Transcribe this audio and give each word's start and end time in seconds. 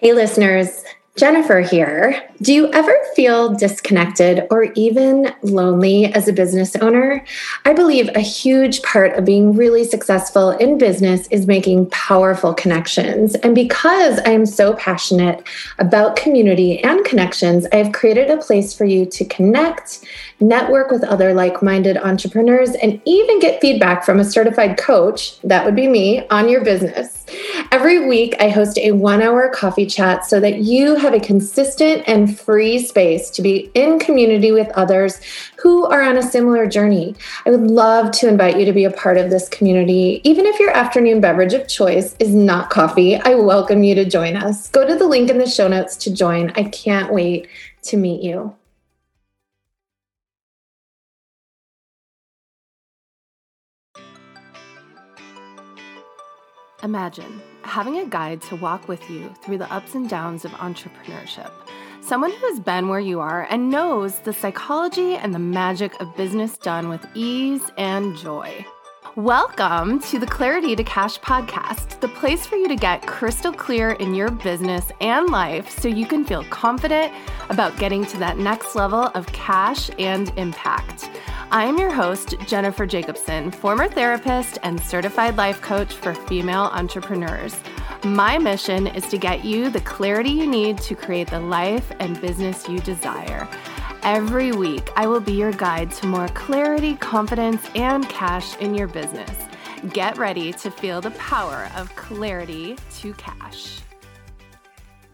Hey, 0.00 0.12
listeners. 0.12 0.84
Jennifer 1.16 1.60
here. 1.60 2.22
Do 2.42 2.52
you 2.52 2.70
ever 2.72 2.94
feel 3.14 3.54
disconnected 3.54 4.46
or 4.50 4.64
even 4.74 5.34
lonely 5.40 6.12
as 6.12 6.28
a 6.28 6.32
business 6.34 6.76
owner? 6.76 7.24
I 7.64 7.72
believe 7.72 8.10
a 8.14 8.20
huge 8.20 8.82
part 8.82 9.14
of 9.14 9.24
being 9.24 9.56
really 9.56 9.84
successful 9.84 10.50
in 10.50 10.76
business 10.76 11.26
is 11.28 11.46
making 11.46 11.88
powerful 11.88 12.52
connections. 12.52 13.34
And 13.36 13.54
because 13.54 14.18
I 14.26 14.30
am 14.32 14.44
so 14.44 14.74
passionate 14.74 15.48
about 15.78 16.16
community 16.16 16.80
and 16.80 17.02
connections, 17.06 17.66
I 17.72 17.76
have 17.76 17.92
created 17.92 18.30
a 18.30 18.36
place 18.36 18.74
for 18.74 18.84
you 18.84 19.06
to 19.06 19.24
connect, 19.24 20.04
network 20.38 20.90
with 20.90 21.02
other 21.04 21.32
like 21.32 21.62
minded 21.62 21.96
entrepreneurs, 21.96 22.74
and 22.74 23.00
even 23.06 23.40
get 23.40 23.62
feedback 23.62 24.04
from 24.04 24.20
a 24.20 24.24
certified 24.24 24.76
coach, 24.76 25.40
that 25.40 25.64
would 25.64 25.74
be 25.74 25.88
me, 25.88 26.28
on 26.28 26.50
your 26.50 26.62
business. 26.62 27.24
Every 27.72 28.06
week, 28.06 28.36
I 28.38 28.48
host 28.48 28.78
a 28.78 28.92
one 28.92 29.20
hour 29.20 29.48
coffee 29.48 29.86
chat 29.86 30.24
so 30.24 30.38
that 30.40 30.58
you 30.58 30.94
have 30.94 31.12
a 31.12 31.20
consistent 31.20 32.04
and 32.06 32.38
free 32.38 32.78
space 32.78 33.30
to 33.30 33.42
be 33.42 33.70
in 33.74 33.98
community 33.98 34.52
with 34.52 34.68
others 34.70 35.20
who 35.56 35.84
are 35.86 36.02
on 36.02 36.16
a 36.16 36.22
similar 36.22 36.66
journey. 36.66 37.14
I 37.44 37.50
would 37.50 37.68
love 37.68 38.12
to 38.12 38.28
invite 38.28 38.58
you 38.58 38.64
to 38.64 38.72
be 38.72 38.84
a 38.84 38.90
part 38.90 39.16
of 39.16 39.30
this 39.30 39.48
community. 39.48 40.20
Even 40.24 40.46
if 40.46 40.60
your 40.60 40.70
afternoon 40.70 41.20
beverage 41.20 41.54
of 41.54 41.68
choice 41.68 42.14
is 42.18 42.34
not 42.34 42.70
coffee, 42.70 43.16
I 43.16 43.34
welcome 43.34 43.82
you 43.82 43.94
to 43.96 44.04
join 44.04 44.36
us. 44.36 44.68
Go 44.68 44.86
to 44.86 44.94
the 44.94 45.06
link 45.06 45.28
in 45.28 45.38
the 45.38 45.48
show 45.48 45.68
notes 45.68 45.96
to 45.98 46.14
join. 46.14 46.52
I 46.54 46.64
can't 46.64 47.12
wait 47.12 47.48
to 47.82 47.96
meet 47.96 48.22
you. 48.22 48.54
Imagine 56.86 57.42
having 57.62 57.98
a 57.98 58.06
guide 58.06 58.40
to 58.42 58.54
walk 58.54 58.86
with 58.86 59.10
you 59.10 59.34
through 59.42 59.58
the 59.58 59.72
ups 59.72 59.96
and 59.96 60.08
downs 60.08 60.44
of 60.44 60.52
entrepreneurship. 60.52 61.50
Someone 62.00 62.30
who 62.30 62.46
has 62.46 62.60
been 62.60 62.88
where 62.88 63.00
you 63.00 63.18
are 63.18 63.44
and 63.50 63.70
knows 63.70 64.20
the 64.20 64.32
psychology 64.32 65.16
and 65.16 65.34
the 65.34 65.40
magic 65.40 66.00
of 66.00 66.14
business 66.14 66.56
done 66.56 66.88
with 66.88 67.04
ease 67.16 67.72
and 67.76 68.16
joy. 68.16 68.64
Welcome 69.16 69.98
to 70.02 70.20
the 70.20 70.28
Clarity 70.28 70.76
to 70.76 70.84
Cash 70.84 71.18
podcast, 71.18 71.98
the 71.98 72.06
place 72.06 72.46
for 72.46 72.54
you 72.54 72.68
to 72.68 72.76
get 72.76 73.04
crystal 73.04 73.52
clear 73.52 73.92
in 73.94 74.14
your 74.14 74.30
business 74.30 74.92
and 75.00 75.28
life 75.30 75.68
so 75.68 75.88
you 75.88 76.06
can 76.06 76.24
feel 76.24 76.44
confident 76.50 77.12
about 77.48 77.76
getting 77.78 78.06
to 78.06 78.16
that 78.18 78.38
next 78.38 78.76
level 78.76 79.10
of 79.16 79.26
cash 79.32 79.90
and 79.98 80.32
impact. 80.36 81.10
I 81.52 81.66
am 81.66 81.78
your 81.78 81.92
host, 81.92 82.34
Jennifer 82.48 82.86
Jakobsen, 82.86 83.52
former 83.52 83.86
therapist 83.86 84.58
and 84.64 84.80
certified 84.80 85.36
life 85.36 85.62
coach 85.62 85.94
for 85.94 86.12
female 86.12 86.70
entrepreneurs. 86.72 87.54
My 88.02 88.36
mission 88.36 88.88
is 88.88 89.06
to 89.10 89.16
get 89.16 89.44
you 89.44 89.70
the 89.70 89.80
clarity 89.82 90.30
you 90.30 90.48
need 90.48 90.78
to 90.78 90.96
create 90.96 91.30
the 91.30 91.38
life 91.38 91.92
and 92.00 92.20
business 92.20 92.68
you 92.68 92.80
desire. 92.80 93.48
Every 94.02 94.50
week, 94.50 94.90
I 94.96 95.06
will 95.06 95.20
be 95.20 95.34
your 95.34 95.52
guide 95.52 95.92
to 95.92 96.08
more 96.08 96.26
clarity, 96.28 96.96
confidence, 96.96 97.62
and 97.76 98.08
cash 98.08 98.56
in 98.56 98.74
your 98.74 98.88
business. 98.88 99.30
Get 99.92 100.18
ready 100.18 100.52
to 100.54 100.68
feel 100.68 101.00
the 101.00 101.12
power 101.12 101.70
of 101.76 101.94
clarity 101.94 102.76
to 102.96 103.12
cash. 103.14 103.82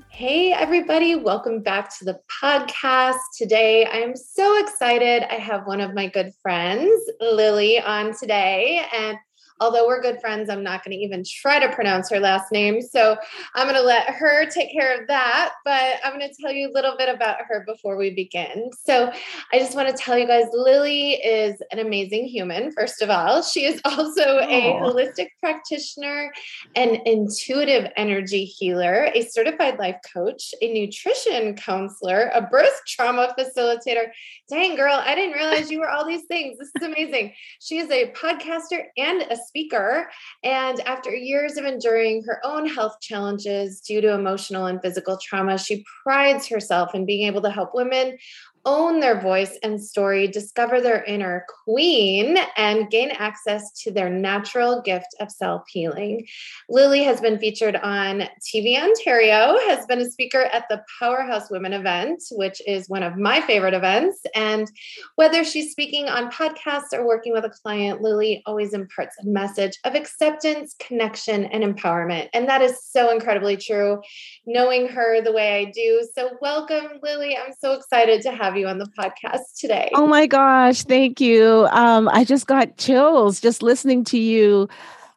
Hey, 0.09 0.53
everybody, 0.53 1.15
welcome 1.15 1.61
back 1.61 1.95
to 1.99 2.05
the 2.05 2.21
podcast. 2.43 3.19
Today, 3.39 3.87
I'm 3.87 4.17
so 4.17 4.61
excited. 4.61 5.23
I 5.33 5.37
have 5.37 5.65
one 5.65 5.81
of 5.81 5.95
my 5.95 6.09
good 6.09 6.33
friends, 6.43 7.01
Lily, 7.21 7.81
on 7.81 8.19
today. 8.19 8.85
And 8.93 9.17
although 9.61 9.87
we're 9.87 10.03
good 10.03 10.21
friends, 10.21 10.51
I'm 10.51 10.63
not 10.63 10.85
going 10.85 10.97
to 10.97 11.05
even 11.05 11.25
try 11.25 11.59
to 11.59 11.75
pronounce 11.75 12.11
her 12.11 12.21
last 12.21 12.53
name. 12.53 12.81
So 12.81 13.17
I'm 13.55 13.67
going 13.67 13.79
to 13.79 13.87
let 13.87 14.09
her 14.09 14.47
take 14.47 14.73
care 14.73 15.01
of 15.01 15.09
that. 15.09 15.53
But 15.65 15.97
I'm 16.05 16.19
going 16.19 16.29
to 16.29 16.43
tell 16.43 16.53
you 16.53 16.71
a 16.71 16.73
little 16.73 16.97
bit 16.97 17.09
about 17.09 17.39
her 17.49 17.65
before 17.67 17.97
we 17.97 18.11
begin. 18.11 18.71
So 18.85 19.13
I 19.53 19.59
just 19.59 19.75
want 19.75 19.89
to 19.89 19.95
tell 19.95 20.19
you 20.19 20.27
guys 20.27 20.47
Lily 20.53 21.13
is 21.13 21.63
an 21.71 21.79
amazing 21.79 22.27
human, 22.27 22.73
first 22.73 23.03
of 23.03 23.11
all. 23.11 23.43
She 23.43 23.65
is 23.65 23.81
also 23.85 24.39
Aww. 24.39 24.49
a 24.49 24.73
oh. 24.73 24.93
holistic 24.93 25.29
practitioner, 25.41 26.33
an 26.75 27.01
intuitive 27.07 27.91
energy 27.97 28.45
healer, 28.45 29.11
a 29.15 29.23
certified 29.23 29.79
life 29.79 29.99
coach, 30.13 30.55
a 30.61 30.73
nutrition 30.73 31.55
counselor, 31.55 32.31
a 32.35 32.43
birth 32.43 32.81
trauma 32.87 33.35
facilitator. 33.39 34.09
Dang, 34.49 34.77
girl, 34.77 34.95
I 34.95 35.15
didn't 35.15 35.35
realize 35.35 35.71
you 35.71 35.81
were 35.81 35.89
all 35.89 36.07
these 36.07 36.25
things. 36.25 36.59
This 36.59 36.71
is 36.77 36.87
amazing. 36.87 37.33
She 37.61 37.79
is 37.79 37.91
a 37.91 38.11
podcaster 38.13 38.85
and 38.97 39.23
a 39.23 39.37
speaker. 39.47 40.09
And 40.43 40.81
after 40.81 41.15
years 41.15 41.57
of 41.57 41.65
enduring 41.65 42.25
her 42.25 42.41
own 42.45 42.67
health 42.69 42.97
challenges 43.01 43.81
due 43.81 44.01
to 44.01 44.15
emotional 44.15 44.67
and 44.67 44.81
physical 44.81 45.19
trauma, 45.23 45.59
she 45.59 45.85
prides 46.03 46.47
herself 46.49 46.95
in 46.95 47.07
being 47.07 47.27
able 47.27 47.43
to 47.43 47.51
help 47.51 47.75
women 47.75 48.17
own 48.65 49.01
their 49.01 49.21
voice 49.21 49.59
and 49.63 49.83
story, 49.83 50.29
discover 50.29 50.81
their 50.81 51.03
inner 51.05 51.45
queen, 51.65 52.39
and 52.57 52.91
gain 52.91 53.11
access 53.11 53.73
to 53.83 53.91
their 53.91 54.09
natural 54.09 54.81
gift 54.83 55.15
of 55.21 55.31
self 55.31 55.63
healing. 55.69 56.27
Lily 56.69 57.03
has 57.03 57.21
been 57.21 57.39
featured 57.39 57.77
on 57.77 58.29
TVOntario, 58.41 59.59
has 59.69 59.87
been 59.87 60.01
a 60.01 60.11
speaker 60.11 60.43
at 60.53 60.65
the 60.69 60.83
Powerhouse 60.99 61.51
Women 61.51 61.73
event, 61.73 62.23
which 62.33 62.63
is 62.67 62.89
one 62.89 63.03
of 63.03 63.17
my 63.17 63.41
favorite 63.41 63.75
events. 63.75 64.21
And 64.35 64.71
whether 65.17 65.45
she's 65.45 65.73
speaking 65.73 66.09
on 66.09 66.31
podcasts 66.31 66.93
or 66.93 67.07
working 67.07 67.33
with 67.33 67.45
a 67.45 67.51
client, 67.51 68.01
Lily 68.01 68.43
always 68.47 68.75
imparts 68.75 69.17
a 69.21 69.27
message 69.27 69.79
of 69.85 69.95
acceptance, 69.95 70.75
connection, 70.79 71.47
and 71.47 71.65
empowerment. 71.65 72.29
And 72.33 72.49
that 72.49 72.63
is 72.63 72.85
so 72.85 73.11
incredibly 73.11 73.57
true, 73.57 74.01
knowing 74.47 74.89
her 74.89 75.21
the 75.21 75.33
way 75.33 75.61
I 75.61 75.71
do. 75.71 76.07
So, 76.15 76.31
welcome, 76.41 77.01
Lily. 77.03 77.37
I'm 77.37 77.53
so 77.59 77.73
excited 77.73 78.23
to 78.23 78.33
have 78.33 78.52
have 78.53 78.59
you 78.59 78.69
on 78.69 78.79
the 78.79 78.87
podcast 78.99 79.59
today. 79.59 79.91
Oh 79.95 80.07
my 80.07 80.27
gosh, 80.27 80.83
thank 80.83 81.21
you. 81.21 81.67
Um, 81.71 82.09
I 82.13 82.25
just 82.25 82.47
got 82.47 82.77
chills 82.77 83.41
just 83.41 83.63
listening 83.63 84.05
to 84.05 84.19
you 84.19 84.69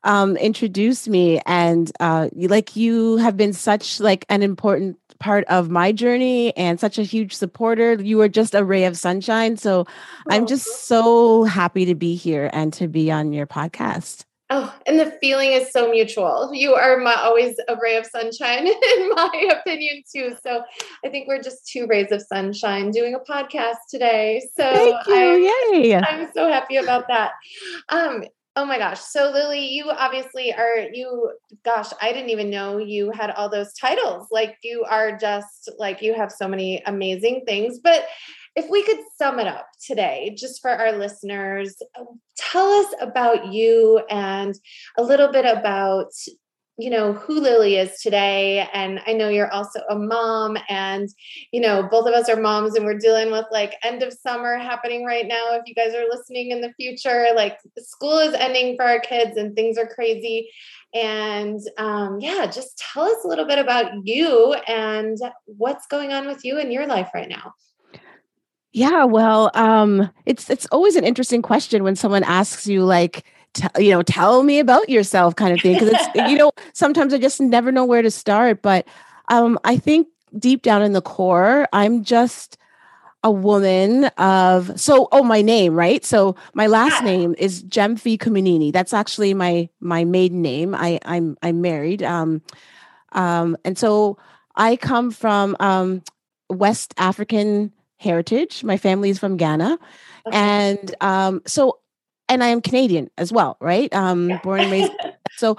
um, 0.06 0.38
introduce 0.38 1.08
me, 1.08 1.42
and 1.46 1.92
uh, 2.00 2.30
like 2.34 2.76
you 2.76 3.18
have 3.18 3.36
been 3.36 3.54
such 3.54 4.00
like 4.00 4.26
an 4.30 4.44
important 4.44 4.98
part 5.20 5.46
of 5.46 5.70
my 5.70 5.92
journey 5.92 6.56
and 6.56 6.80
such 6.80 6.98
a 6.98 7.04
huge 7.04 7.34
supporter. 7.34 7.94
You 7.96 8.22
are 8.22 8.30
just 8.30 8.54
a 8.56 8.64
ray 8.64 8.86
of 8.86 8.96
sunshine. 8.96 9.58
So 9.58 9.86
oh. 9.88 9.92
I'm 10.30 10.46
just 10.46 10.86
so 10.88 11.44
happy 11.44 11.86
to 11.86 11.96
be 11.96 12.16
here 12.16 12.50
and 12.54 12.72
to 12.74 12.88
be 12.88 13.12
on 13.12 13.34
your 13.34 13.48
podcast. 13.48 14.26
Oh, 14.52 14.76
and 14.86 15.00
the 15.00 15.18
feeling 15.22 15.54
is 15.54 15.72
so 15.72 15.90
mutual. 15.90 16.52
You 16.54 16.76
are 16.76 16.98
my, 16.98 17.16
always 17.16 17.56
a 17.68 17.76
ray 17.82 17.98
of 17.98 18.06
sunshine, 18.06 18.68
in 18.68 19.10
my 19.10 19.52
opinion, 19.60 20.04
too. 20.14 20.36
So 20.44 20.64
I 21.04 21.10
think 21.10 21.28
we're 21.28 21.42
just 21.42 21.68
two 21.68 21.88
rays 21.88 22.12
of 22.12 22.22
sunshine 22.22 22.92
doing 22.92 23.16
a 23.16 23.20
podcast 23.20 23.78
today. 23.90 24.48
So 24.56 24.72
Thank 24.72 25.08
you. 25.08 25.16
I'm, 25.16 25.74
Yay. 25.74 25.96
I'm 25.96 26.30
so 26.34 26.48
happy 26.48 26.78
about 26.78 27.08
that. 27.08 27.32
Um, 27.90 28.24
oh 28.56 28.66
my 28.66 28.78
gosh. 28.78 29.00
So 29.00 29.32
Lily, 29.32 29.68
you 29.68 29.90
obviously 29.90 30.54
are 30.54 30.88
you 30.94 31.32
gosh, 31.64 31.90
I 32.02 32.14
didn't 32.14 32.30
even 32.30 32.50
know 32.50 32.78
you 32.78 33.12
had 33.12 33.32
all 33.32 33.50
those 33.50 33.74
titles. 33.74 34.28
Like 34.32 34.58
you 34.64 34.86
are 34.88 35.18
just 35.18 35.72
like 35.78 36.02
you 36.02 36.14
have 36.14 36.32
so 36.32 36.48
many 36.48 36.82
amazing 36.86 37.44
things, 37.46 37.80
but 37.80 38.06
if 38.56 38.70
we 38.70 38.84
could 38.84 39.00
sum 39.18 39.40
it 39.40 39.48
up 39.48 39.68
today, 39.86 40.34
just 40.38 40.62
for 40.62 40.72
our 40.72 40.94
listeners, 40.94 41.76
tell 42.38 42.70
us 42.70 42.94
about 43.02 43.52
you 43.54 44.02
and 44.10 44.56
a 44.98 45.04
little 45.04 45.32
bit 45.32 45.46
about 45.46 46.12
you 46.78 46.90
know 46.90 47.14
who 47.14 47.40
lily 47.40 47.78
is 47.78 48.02
today. 48.02 48.68
And 48.74 49.00
i 49.08 49.14
know 49.14 49.30
you're 49.30 49.52
also 49.52 49.80
a 49.90 49.98
mom 49.98 50.58
and 50.68 51.08
you 51.52 51.62
know 51.62 51.88
both 51.90 52.06
of 52.06 52.14
us 52.14 52.28
are 52.28 52.40
moms 52.40 52.76
and 52.76 52.86
we're 52.86 52.98
dealing 52.98 53.32
with 53.32 53.46
like 53.50 53.76
end 53.84 54.04
of 54.04 54.12
summer 54.12 54.58
happening 54.58 55.06
right 55.06 55.26
now. 55.26 55.54
If 55.54 55.64
you 55.68 55.74
guys 55.74 55.94
are 55.94 56.08
listening 56.10 56.52
in 56.52 56.62
the 56.62 56.74
future 56.74 57.30
like 57.36 57.60
school 57.78 58.20
is 58.20 58.34
ending 58.34 58.76
for 58.76 58.84
our 58.84 59.00
kids 59.00 59.38
and 59.38 59.56
things 59.56 59.78
are 59.78 59.88
crazy. 59.88 60.50
And 60.94 61.60
um, 61.78 62.20
yeah 62.20 62.46
just 62.46 62.78
tell 62.78 63.04
us 63.04 63.24
a 63.24 63.28
little 63.28 63.46
bit 63.46 63.60
about 63.60 64.06
you 64.06 64.54
and 64.68 65.18
what's 65.46 65.88
going 65.88 66.14
on 66.14 66.28
with 66.28 66.44
you 66.44 66.58
in 66.58 66.72
your 66.72 66.88
life 66.88 67.10
right 67.14 67.30
now 67.30 67.54
yeah, 68.76 69.06
well, 69.06 69.52
um, 69.54 70.12
it's 70.26 70.50
it's 70.50 70.66
always 70.66 70.98
an 70.98 71.06
interesting 71.06 71.42
question 71.42 71.82
when 71.82 71.96
someone 71.96 72.24
asks 72.26 72.68
you 72.68 72.84
like, 72.84 73.24
t- 73.54 73.70
you 73.80 73.92
know, 73.92 74.02
tell 74.02 74.44
me 74.44 74.60
about 74.60 74.90
yourself, 74.90 75.38
kind 75.38 75.54
of 75.54 75.62
thing. 75.62 75.76
Because 75.76 75.94
it's 75.94 76.30
you 76.30 76.38
know, 76.38 76.52
sometimes 76.74 77.14
I 77.14 77.18
just 77.18 77.40
never 77.40 77.72
know 77.72 77.86
where 77.86 78.02
to 78.02 78.12
start. 78.12 78.62
But 78.62 78.86
um, 79.30 79.58
I 79.64 79.78
think 79.78 80.10
deep 80.38 80.62
down 80.62 80.82
in 80.82 80.92
the 80.92 81.02
core, 81.02 81.70
I'm 81.72 82.04
just 82.04 82.58
a 83.24 83.32
woman 83.32 84.06
of 84.18 84.78
so 84.78 85.08
oh 85.12 85.24
my 85.24 85.42
name 85.42 85.74
right 85.74 86.06
so 86.06 86.36
my 86.54 86.68
last 86.68 87.04
name 87.04 87.34
is 87.40 87.64
Gyamfi-Kumanini 87.64 88.72
that's 88.72 88.94
actually 88.94 89.34
my 89.34 89.68
my 89.80 90.04
maiden 90.04 90.44
name 90.44 90.76
I 90.76 91.00
I'm 91.06 91.36
I'm 91.42 91.60
married 91.60 92.04
um 92.04 92.44
um 93.14 93.58
and 93.66 93.80
so 93.80 94.20
I 94.56 94.76
come 94.76 95.10
from 95.10 95.58
um 95.60 96.04
West 96.52 96.94
African 96.98 97.72
heritage. 97.98 98.64
My 98.64 98.78
family 98.78 99.10
is 99.10 99.20
from 99.20 99.38
Ghana. 99.38 99.78
Okay. 100.28 100.38
And 100.38 100.96
um, 101.02 101.42
so, 101.46 101.80
and 102.28 102.44
I 102.44 102.48
am 102.48 102.62
Canadian 102.62 103.10
as 103.18 103.32
well, 103.32 103.58
right? 103.60 103.94
Um, 103.94 104.30
yeah. 104.30 104.40
Born 104.42 104.62
and 104.62 104.72
raised. 104.72 104.92
so 105.38 105.58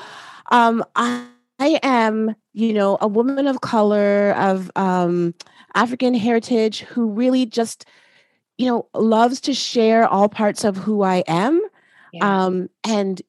um, 0.51 0.85
I, 0.95 1.27
I 1.59 1.79
am 1.83 2.35
you 2.57 2.73
know, 2.73 2.97
a 3.03 3.07
woman 3.07 3.47
of 3.47 3.61
color, 3.61 4.33
of 4.39 4.71
um, 4.77 5.35
African 5.75 6.15
heritage 6.15 6.81
who 6.81 7.11
really 7.11 7.45
just, 7.45 7.85
you 8.57 8.65
know, 8.65 8.89
loves 8.95 9.43
to 9.43 9.53
share 9.53 10.09
all 10.09 10.27
parts 10.31 10.65
of 10.65 10.75
who 10.75 11.03
I 11.03 11.23
am 11.29 11.61
yeah. 12.15 12.47
um, 12.47 12.71
and 12.83 13.21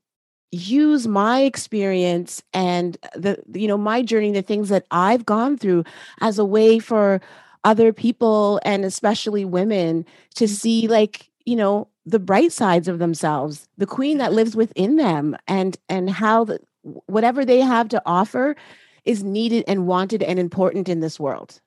use 0.52 1.10
my 1.10 1.42
experience 1.42 2.42
and 2.54 2.98
the, 3.16 3.38
you 3.54 3.68
know, 3.68 3.78
my 3.78 4.02
journey, 4.02 4.32
the 4.32 4.42
things 4.42 4.70
that 4.70 4.86
I've 4.92 5.26
gone 5.26 5.58
through 5.58 5.84
as 6.22 6.40
a 6.40 6.46
way 6.46 6.80
for 6.80 7.20
other 7.68 7.92
people 7.92 8.62
and 8.64 8.86
especially 8.86 9.44
women 9.44 10.06
to 10.36 10.46
mm-hmm. 10.46 10.54
see, 10.54 10.88
like, 10.88 11.30
you 11.46 11.58
know, 11.58 11.90
the 12.06 12.18
bright 12.18 12.54
sides 12.54 12.88
of 12.88 13.00
themselves, 13.00 13.68
the 13.78 13.86
queen 13.86 14.20
that 14.20 14.32
lives 14.32 14.56
within 14.56 14.96
them 14.96 15.36
and 15.48 15.78
and 15.90 16.10
how 16.10 16.46
the, 16.46 16.60
whatever 17.08 17.44
they 17.44 17.60
have 17.60 17.90
to 17.90 18.02
offer 18.06 18.56
is 19.04 19.22
needed 19.22 19.66
and 19.68 19.86
wanted 19.86 20.24
and 20.24 20.40
important 20.40 20.88
in 20.88 21.02
this 21.02 21.20
world. 21.20 21.60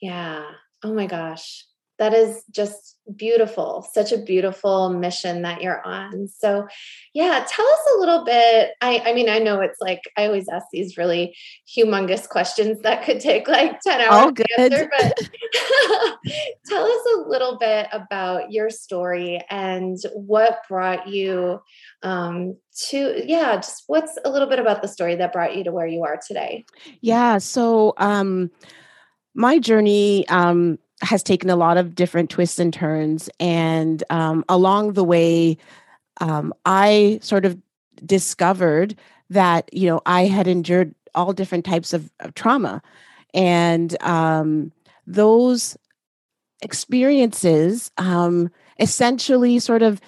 Yeah. 0.00 0.44
Oh 0.84 0.94
my 0.94 1.06
gosh. 1.06 1.64
That 2.00 2.14
is 2.14 2.42
just 2.50 2.96
beautiful. 3.14 3.86
Such 3.92 4.10
a 4.10 4.16
beautiful 4.16 4.88
mission 4.88 5.42
that 5.42 5.60
you're 5.60 5.86
on. 5.86 6.28
So, 6.28 6.66
yeah, 7.12 7.44
tell 7.46 7.66
us 7.66 7.80
a 7.94 8.00
little 8.00 8.24
bit. 8.24 8.70
I, 8.80 9.02
I 9.04 9.12
mean, 9.12 9.28
I 9.28 9.38
know 9.38 9.60
it's 9.60 9.82
like 9.82 10.00
I 10.16 10.24
always 10.24 10.48
ask 10.48 10.64
these 10.72 10.96
really 10.96 11.36
humongous 11.68 12.26
questions 12.26 12.80
that 12.84 13.04
could 13.04 13.20
take 13.20 13.48
like 13.48 13.80
10 13.82 14.00
hours 14.00 14.10
All 14.12 14.32
good. 14.32 14.46
to 14.46 14.60
answer, 14.62 14.90
but 14.98 15.18
tell 16.66 16.84
us 16.86 17.06
a 17.16 17.28
little 17.28 17.58
bit 17.58 17.88
about 17.92 18.50
your 18.50 18.70
story 18.70 19.44
and 19.50 19.98
what 20.14 20.62
brought 20.70 21.06
you 21.06 21.60
um, 22.02 22.56
to, 22.88 23.22
yeah, 23.26 23.56
just 23.56 23.84
what's 23.88 24.16
a 24.24 24.30
little 24.30 24.48
bit 24.48 24.58
about 24.58 24.80
the 24.80 24.88
story 24.88 25.16
that 25.16 25.34
brought 25.34 25.54
you 25.54 25.64
to 25.64 25.72
where 25.72 25.86
you 25.86 26.02
are 26.04 26.18
today? 26.26 26.64
Yeah. 27.02 27.36
So, 27.36 27.92
um, 27.98 28.50
my 29.34 29.58
journey 29.58 30.26
um, 30.28 30.78
has 31.02 31.22
taken 31.22 31.50
a 31.50 31.56
lot 31.56 31.76
of 31.76 31.94
different 31.94 32.30
twists 32.30 32.58
and 32.58 32.72
turns. 32.72 33.30
And 33.38 34.02
um, 34.10 34.44
along 34.48 34.92
the 34.92 35.04
way, 35.04 35.56
um, 36.20 36.52
I 36.66 37.18
sort 37.22 37.44
of 37.44 37.58
discovered 38.04 38.96
that, 39.30 39.72
you 39.72 39.88
know, 39.88 40.00
I 40.06 40.26
had 40.26 40.46
endured 40.46 40.94
all 41.14 41.32
different 41.32 41.64
types 41.64 41.92
of, 41.92 42.10
of 42.20 42.34
trauma. 42.34 42.82
And 43.32 44.00
um, 44.02 44.72
those 45.06 45.76
experiences 46.62 47.90
um, 47.96 48.50
essentially 48.78 49.58
sort 49.58 49.82
of 49.82 50.00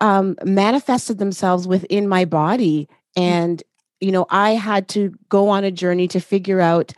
um, 0.00 0.36
manifested 0.44 1.18
themselves 1.18 1.68
within 1.68 2.08
my 2.08 2.24
body. 2.24 2.88
Mm. 3.16 3.22
And, 3.22 3.62
you 4.00 4.12
know, 4.12 4.26
I 4.30 4.52
had 4.52 4.88
to 4.88 5.14
go 5.28 5.48
on 5.48 5.64
a 5.64 5.70
journey 5.70 6.08
to 6.08 6.20
figure 6.20 6.60
out 6.60 6.92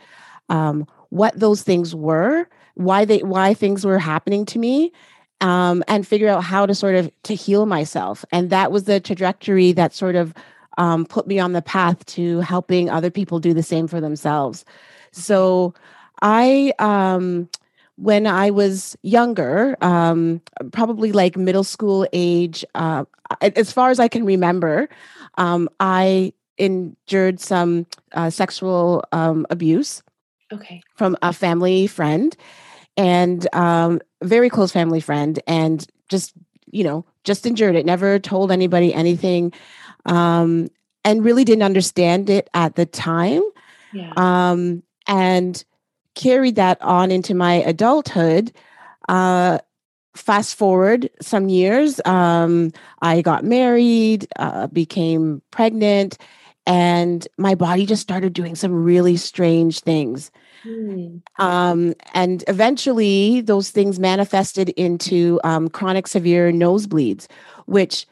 um, 0.49 0.87
what 1.09 1.37
those 1.39 1.61
things 1.63 1.93
were, 1.93 2.47
why 2.75 3.05
they 3.05 3.19
why 3.19 3.53
things 3.53 3.85
were 3.85 3.99
happening 3.99 4.45
to 4.47 4.59
me, 4.59 4.91
um, 5.41 5.83
and 5.87 6.07
figure 6.07 6.29
out 6.29 6.43
how 6.43 6.65
to 6.65 6.73
sort 6.75 6.95
of 6.95 7.11
to 7.23 7.35
heal 7.35 7.65
myself. 7.65 8.25
And 8.31 8.49
that 8.49 8.71
was 8.71 8.85
the 8.85 8.99
trajectory 8.99 9.71
that 9.73 9.93
sort 9.93 10.15
of 10.15 10.33
um, 10.77 11.05
put 11.05 11.27
me 11.27 11.39
on 11.39 11.53
the 11.53 11.61
path 11.61 12.05
to 12.05 12.39
helping 12.39 12.89
other 12.89 13.11
people 13.11 13.39
do 13.39 13.53
the 13.53 13.63
same 13.63 13.87
for 13.87 14.01
themselves. 14.01 14.65
So 15.11 15.73
I 16.21 16.73
um, 16.79 17.49
when 17.95 18.25
I 18.25 18.49
was 18.49 18.97
younger, 19.03 19.77
um, 19.81 20.41
probably 20.71 21.11
like 21.11 21.37
middle 21.37 21.63
school 21.63 22.07
age, 22.11 22.65
uh, 22.73 23.05
as 23.41 23.71
far 23.71 23.91
as 23.91 23.99
I 23.99 24.07
can 24.07 24.25
remember, 24.25 24.89
um, 25.37 25.69
I 25.79 26.33
endured 26.57 27.39
some 27.39 27.85
uh, 28.13 28.29
sexual 28.29 29.03
um, 29.11 29.45
abuse. 29.49 30.01
Okay. 30.51 30.81
From 30.95 31.17
a 31.21 31.33
family 31.33 31.87
friend 31.87 32.35
and 32.95 33.47
um 33.55 34.01
very 34.21 34.49
close 34.49 34.71
family 34.71 34.99
friend 34.99 35.39
and 35.47 35.85
just, 36.09 36.33
you 36.71 36.83
know, 36.83 37.05
just 37.23 37.45
endured 37.45 37.75
it, 37.75 37.85
never 37.85 38.19
told 38.19 38.51
anybody 38.51 38.93
anything. 38.93 39.53
Um 40.05 40.69
and 41.05 41.23
really 41.23 41.43
didn't 41.43 41.63
understand 41.63 42.29
it 42.29 42.49
at 42.53 42.75
the 42.75 42.85
time. 42.85 43.41
Yeah. 43.91 44.11
Um 44.15 44.83
and 45.07 45.63
carried 46.15 46.55
that 46.55 46.81
on 46.81 47.11
into 47.11 47.33
my 47.33 47.55
adulthood. 47.55 48.51
Uh 49.09 49.59
fast 50.15 50.55
forward 50.55 51.09
some 51.21 51.49
years 51.49 51.99
um, 52.05 52.71
i 53.01 53.21
got 53.21 53.43
married 53.43 54.27
uh, 54.37 54.67
became 54.67 55.41
pregnant 55.51 56.17
and 56.65 57.27
my 57.37 57.55
body 57.55 57.85
just 57.85 58.01
started 58.01 58.33
doing 58.33 58.55
some 58.55 58.83
really 58.83 59.17
strange 59.17 59.79
things 59.81 60.31
Mm. 60.65 61.21
Um, 61.39 61.93
and 62.13 62.43
eventually, 62.47 63.41
those 63.41 63.69
things 63.69 63.99
manifested 63.99 64.69
into 64.69 65.39
um, 65.43 65.69
chronic 65.69 66.07
severe 66.07 66.51
nosebleeds, 66.51 67.27
which 67.65 68.07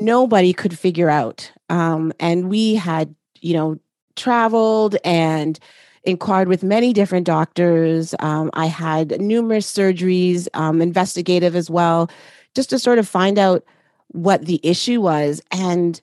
nobody 0.00 0.52
could 0.52 0.78
figure 0.78 1.08
out. 1.08 1.50
Um, 1.70 2.12
and 2.20 2.50
we 2.50 2.74
had, 2.74 3.14
you 3.40 3.54
know, 3.54 3.78
traveled 4.16 4.96
and 5.04 5.58
inquired 6.04 6.48
with 6.48 6.62
many 6.62 6.92
different 6.92 7.26
doctors. 7.26 8.14
Um, 8.18 8.50
I 8.52 8.66
had 8.66 9.20
numerous 9.20 9.72
surgeries, 9.72 10.48
um, 10.52 10.82
investigative 10.82 11.56
as 11.56 11.70
well, 11.70 12.10
just 12.54 12.70
to 12.70 12.78
sort 12.78 12.98
of 12.98 13.08
find 13.08 13.38
out 13.38 13.64
what 14.08 14.44
the 14.44 14.60
issue 14.62 15.00
was. 15.00 15.40
And 15.50 16.00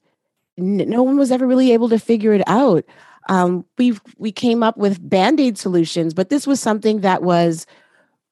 n- 0.58 0.90
no 0.90 1.04
one 1.04 1.18
was 1.18 1.32
ever 1.32 1.48
really 1.48 1.72
able 1.72 1.90
to 1.90 2.00
figure 2.00 2.34
it 2.34 2.44
out. 2.48 2.86
Um, 3.30 3.66
we 3.78 3.98
we 4.18 4.32
came 4.32 4.64
up 4.64 4.78
with 4.78 5.08
band-aid 5.08 5.56
solutions 5.58 6.14
but 6.14 6.30
this 6.30 6.48
was 6.48 6.60
something 6.60 7.02
that 7.02 7.22
was 7.22 7.68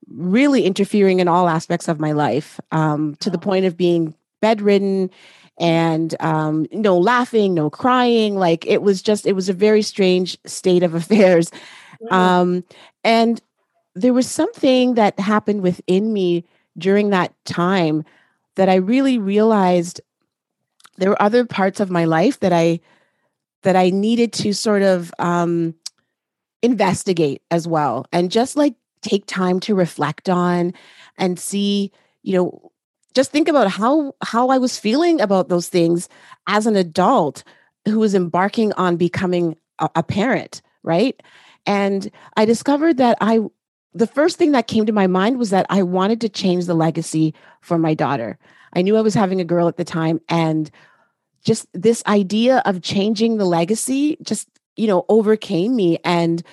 really 0.08 0.66
interfering 0.66 1.20
in 1.20 1.28
all 1.28 1.48
aspects 1.48 1.88
of 1.88 2.00
my 2.00 2.12
life 2.12 2.60
um, 2.72 3.16
to 3.20 3.30
the 3.30 3.38
point 3.38 3.66
of 3.66 3.78
being 3.78 4.16
bedridden 4.42 5.12
and 5.60 6.16
um, 6.22 6.66
no 6.72 6.98
laughing 6.98 7.54
no 7.54 7.70
crying. 7.70 8.36
Like 8.36 8.66
it 8.66 8.82
was 8.82 9.02
just 9.02 9.28
it 9.28 9.34
was 9.34 9.48
a 9.48 9.54
very 9.54 9.84
strange 9.84 10.38
state 10.46 10.82
of 10.84 10.94
affairs. 10.96 11.52
Um, 12.10 12.64
and 13.04 13.42
there 13.96 14.14
was 14.14 14.30
something 14.30 14.96
that 14.96 15.20
happened 15.20 15.62
within 15.62 16.14
me 16.14 16.46
during 16.78 17.10
that 17.10 17.34
time 17.46 18.04
that 18.56 18.70
i 18.70 18.76
really 18.76 19.18
realized 19.18 20.02
there 21.00 21.10
were 21.10 21.22
other 21.22 21.46
parts 21.46 21.80
of 21.80 21.90
my 21.90 22.06
life 22.06 22.40
that 22.40 22.54
i 22.54 22.80
that 23.64 23.76
I 23.76 23.90
needed 23.90 24.34
to 24.34 24.54
sort 24.54 24.82
of 24.84 25.14
um, 25.20 25.76
investigate 26.62 27.42
as 27.52 27.68
well 27.68 28.06
and 28.12 28.32
just 28.32 28.56
like 28.56 28.76
take 29.02 29.26
time 29.26 29.60
to 29.62 29.76
reflect 29.76 30.30
on 30.30 30.74
and 31.18 31.40
see, 31.40 31.92
you 32.22 32.34
know, 32.34 32.72
just 33.14 33.32
think 33.32 33.48
about 33.48 33.70
how 33.70 34.14
how 34.22 34.50
I 34.50 34.58
was 34.58 34.78
feeling 34.78 35.20
about 35.20 35.50
those 35.50 35.68
things 35.68 36.10
as 36.48 36.68
an 36.68 36.76
adult 36.76 37.44
who 37.88 38.00
was 38.00 38.14
embarking 38.14 38.72
on 38.74 38.98
becoming 38.98 39.58
a, 39.80 39.90
a 39.96 40.04
parent, 40.04 40.62
right? 40.84 41.22
And 41.66 42.10
I 42.38 42.46
discovered 42.46 42.98
that 42.98 43.18
I 43.20 43.40
the 43.94 44.08
first 44.08 44.38
thing 44.38 44.52
that 44.52 44.68
came 44.68 44.86
to 44.86 44.92
my 44.92 45.08
mind 45.08 45.40
was 45.40 45.50
that 45.50 45.66
I 45.70 45.82
wanted 45.82 46.22
to 46.22 46.30
change 46.30 46.66
the 46.66 46.76
legacy 46.76 47.34
for 47.62 47.78
my 47.80 47.96
daughter. 47.96 48.38
I 48.74 48.82
knew 48.82 48.98
I 48.98 49.02
was 49.02 49.14
having 49.14 49.42
a 49.42 49.46
girl 49.46 49.68
at 49.68 49.78
the 49.78 49.86
time 49.86 50.22
and 50.30 50.70
just 51.44 51.68
this 51.74 52.04
idea 52.06 52.62
of 52.66 52.82
changing 52.82 53.38
the 53.38 53.46
legacy 53.46 54.18
just 54.22 54.48
you 54.76 54.88
know 54.88 55.06
overcame 55.10 55.76
me 55.76 55.98
and 56.04 56.44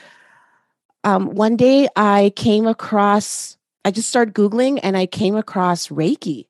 um, 1.05 1.35
one 1.35 1.57
day 1.57 1.89
i 1.97 2.33
came 2.37 2.67
across 2.67 3.57
i 3.85 3.91
just 3.91 4.09
started 4.09 4.35
googling 4.35 4.81
and 4.83 4.97
i 4.97 5.07
came 5.07 5.37
across 5.37 5.89
reiki. 5.89 6.47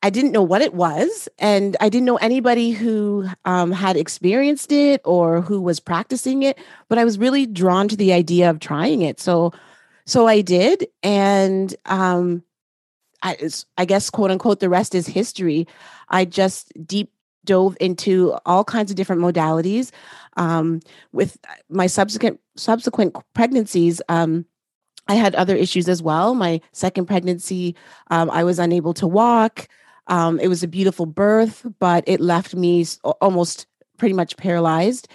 I 0.00 0.10
didn't 0.10 0.30
know 0.30 0.42
what 0.42 0.62
it 0.62 0.74
was 0.74 1.28
and 1.38 1.76
i 1.80 1.88
didn't 1.88 2.06
know 2.06 2.16
anybody 2.16 2.70
who 2.70 3.28
um, 3.44 3.72
had 3.72 3.96
experienced 3.96 4.72
it 4.72 5.00
or 5.04 5.40
who 5.40 5.60
was 5.60 5.80
practicing 5.80 6.42
it 6.42 6.58
but 6.88 6.98
i 6.98 7.04
was 7.04 7.18
really 7.18 7.46
drawn 7.46 7.88
to 7.88 7.96
the 7.96 8.12
idea 8.12 8.50
of 8.50 8.60
trying 8.60 9.02
it. 9.02 9.20
So 9.20 9.52
so 10.06 10.26
i 10.26 10.40
did 10.40 10.86
and 11.02 11.74
um, 11.86 12.42
I, 13.22 13.36
I 13.76 13.84
guess 13.84 14.10
quote 14.10 14.30
unquote 14.30 14.60
the 14.60 14.68
rest 14.68 14.94
is 14.94 15.06
history 15.06 15.66
i 16.08 16.24
just 16.24 16.72
deep 16.86 17.10
dove 17.48 17.76
into 17.80 18.36
all 18.44 18.62
kinds 18.62 18.90
of 18.90 18.96
different 18.96 19.22
modalities. 19.22 19.90
Um, 20.36 20.80
with 21.12 21.38
my 21.68 21.88
subsequent 21.88 22.40
subsequent 22.56 23.16
pregnancies, 23.34 24.00
um, 24.08 24.44
I 25.08 25.14
had 25.14 25.34
other 25.34 25.56
issues 25.56 25.88
as 25.88 26.02
well. 26.02 26.34
My 26.34 26.60
second 26.72 27.06
pregnancy, 27.06 27.74
um, 28.10 28.30
I 28.30 28.44
was 28.44 28.58
unable 28.58 28.94
to 28.94 29.06
walk. 29.06 29.66
Um, 30.08 30.38
it 30.38 30.48
was 30.48 30.62
a 30.62 30.68
beautiful 30.68 31.06
birth, 31.06 31.66
but 31.78 32.04
it 32.06 32.20
left 32.20 32.54
me 32.54 32.86
almost 33.20 33.66
pretty 33.96 34.14
much 34.14 34.36
paralyzed, 34.36 35.08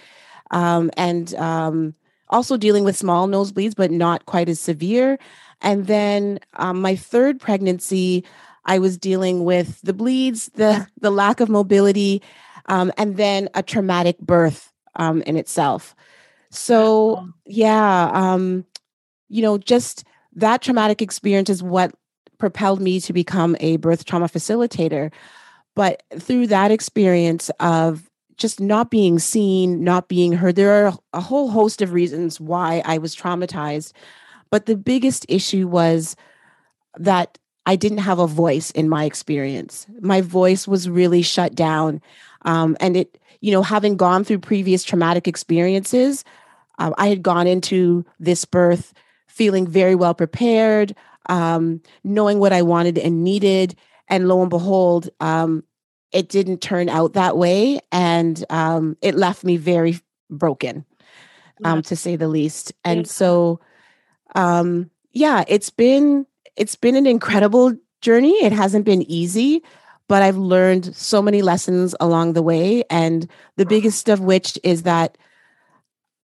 um, 0.50 0.90
and 0.96 1.34
um, 1.36 1.94
also 2.28 2.56
dealing 2.56 2.84
with 2.84 2.96
small 2.96 3.28
nosebleeds, 3.28 3.74
but 3.76 3.90
not 3.90 4.26
quite 4.26 4.48
as 4.48 4.60
severe. 4.60 5.18
And 5.64 5.86
then 5.88 6.38
my 6.60 6.94
third 6.94 7.40
pregnancy, 7.40 8.24
I 8.64 8.78
was 8.78 8.96
dealing 8.96 9.44
with 9.44 9.80
the 9.82 9.92
bleeds, 9.92 10.50
the 10.54 10.86
the 11.00 11.10
lack 11.10 11.40
of 11.40 11.48
mobility, 11.48 12.22
um, 12.66 12.92
and 12.96 13.16
then 13.16 13.48
a 13.54 13.62
traumatic 13.62 14.18
birth 14.18 14.72
um, 14.96 15.22
in 15.22 15.36
itself. 15.36 15.96
So, 16.50 17.28
yeah, 17.46 18.10
um, 18.14 18.64
you 19.28 19.42
know, 19.42 19.58
just 19.58 20.04
that 20.36 20.62
traumatic 20.62 21.02
experience 21.02 21.50
is 21.50 21.62
what 21.62 21.94
propelled 22.38 22.80
me 22.80 23.00
to 23.00 23.12
become 23.12 23.56
a 23.60 23.76
birth 23.78 24.04
trauma 24.04 24.28
facilitator. 24.28 25.12
But 25.74 26.02
through 26.18 26.46
that 26.48 26.70
experience 26.70 27.50
of 27.58 28.08
just 28.36 28.60
not 28.60 28.90
being 28.90 29.18
seen, 29.18 29.82
not 29.82 30.08
being 30.08 30.32
heard, 30.32 30.56
there 30.56 30.86
are 30.86 30.94
a 31.12 31.20
whole 31.20 31.50
host 31.50 31.82
of 31.82 31.92
reasons 31.92 32.40
why 32.40 32.82
I 32.84 32.98
was 32.98 33.16
traumatized. 33.16 33.92
But 34.54 34.66
the 34.66 34.76
biggest 34.76 35.26
issue 35.28 35.66
was 35.66 36.14
that 36.96 37.38
I 37.66 37.74
didn't 37.74 37.98
have 37.98 38.20
a 38.20 38.28
voice 38.28 38.70
in 38.70 38.88
my 38.88 39.02
experience. 39.02 39.84
My 40.00 40.20
voice 40.20 40.68
was 40.68 40.88
really 40.88 41.22
shut 41.22 41.56
down. 41.56 42.00
Um, 42.42 42.76
and 42.78 42.96
it, 42.96 43.18
you 43.40 43.50
know, 43.50 43.64
having 43.64 43.96
gone 43.96 44.22
through 44.22 44.38
previous 44.38 44.84
traumatic 44.84 45.26
experiences, 45.26 46.24
uh, 46.78 46.92
I 46.96 47.08
had 47.08 47.20
gone 47.20 47.48
into 47.48 48.04
this 48.20 48.44
birth 48.44 48.94
feeling 49.26 49.66
very 49.66 49.96
well 49.96 50.14
prepared, 50.14 50.94
um, 51.28 51.80
knowing 52.04 52.38
what 52.38 52.52
I 52.52 52.62
wanted 52.62 52.96
and 52.96 53.24
needed. 53.24 53.74
And 54.06 54.28
lo 54.28 54.40
and 54.40 54.50
behold, 54.50 55.10
um, 55.18 55.64
it 56.12 56.28
didn't 56.28 56.62
turn 56.62 56.88
out 56.88 57.14
that 57.14 57.36
way. 57.36 57.80
And 57.90 58.44
um, 58.50 58.96
it 59.02 59.16
left 59.16 59.42
me 59.42 59.56
very 59.56 59.98
broken, 60.30 60.84
um, 61.64 61.78
yeah. 61.78 61.82
to 61.82 61.96
say 61.96 62.14
the 62.14 62.28
least. 62.28 62.72
And 62.84 62.98
yeah. 62.98 63.10
so, 63.10 63.60
um, 64.34 64.90
yeah, 65.12 65.44
it's 65.48 65.70
been 65.70 66.26
it's 66.56 66.76
been 66.76 66.96
an 66.96 67.06
incredible 67.06 67.74
journey. 68.00 68.32
It 68.44 68.52
hasn't 68.52 68.84
been 68.84 69.02
easy, 69.10 69.62
but 70.08 70.22
I've 70.22 70.36
learned 70.36 70.94
so 70.94 71.22
many 71.22 71.42
lessons 71.42 71.94
along 72.00 72.32
the 72.32 72.42
way. 72.42 72.84
And 72.90 73.28
the 73.56 73.66
biggest 73.66 74.08
of 74.08 74.20
which 74.20 74.58
is 74.62 74.82
that, 74.82 75.16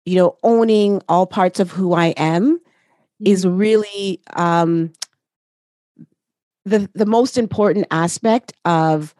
you 0.05 0.15
know, 0.15 0.37
owning 0.43 1.01
all 1.09 1.25
parts 1.27 1.59
of 1.59 1.71
who 1.71 1.93
I 1.93 2.07
am 2.17 2.59
is 3.23 3.45
mm-hmm. 3.45 3.57
really 3.57 4.21
um, 4.33 4.93
the 6.65 6.89
the 6.93 7.05
most 7.05 7.37
important 7.37 7.87
aspect 7.91 8.53
of 8.65 9.13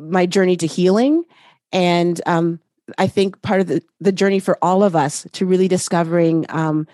my 0.00 0.26
journey 0.26 0.56
to 0.56 0.66
healing, 0.66 1.24
and 1.72 2.20
um, 2.26 2.60
I 2.98 3.06
think 3.06 3.40
part 3.42 3.60
of 3.60 3.66
the 3.66 3.82
the 4.00 4.12
journey 4.12 4.40
for 4.40 4.58
all 4.62 4.82
of 4.82 4.94
us 4.94 5.26
to 5.32 5.46
really 5.46 5.68
discovering 5.68 6.46
um, 6.48 6.86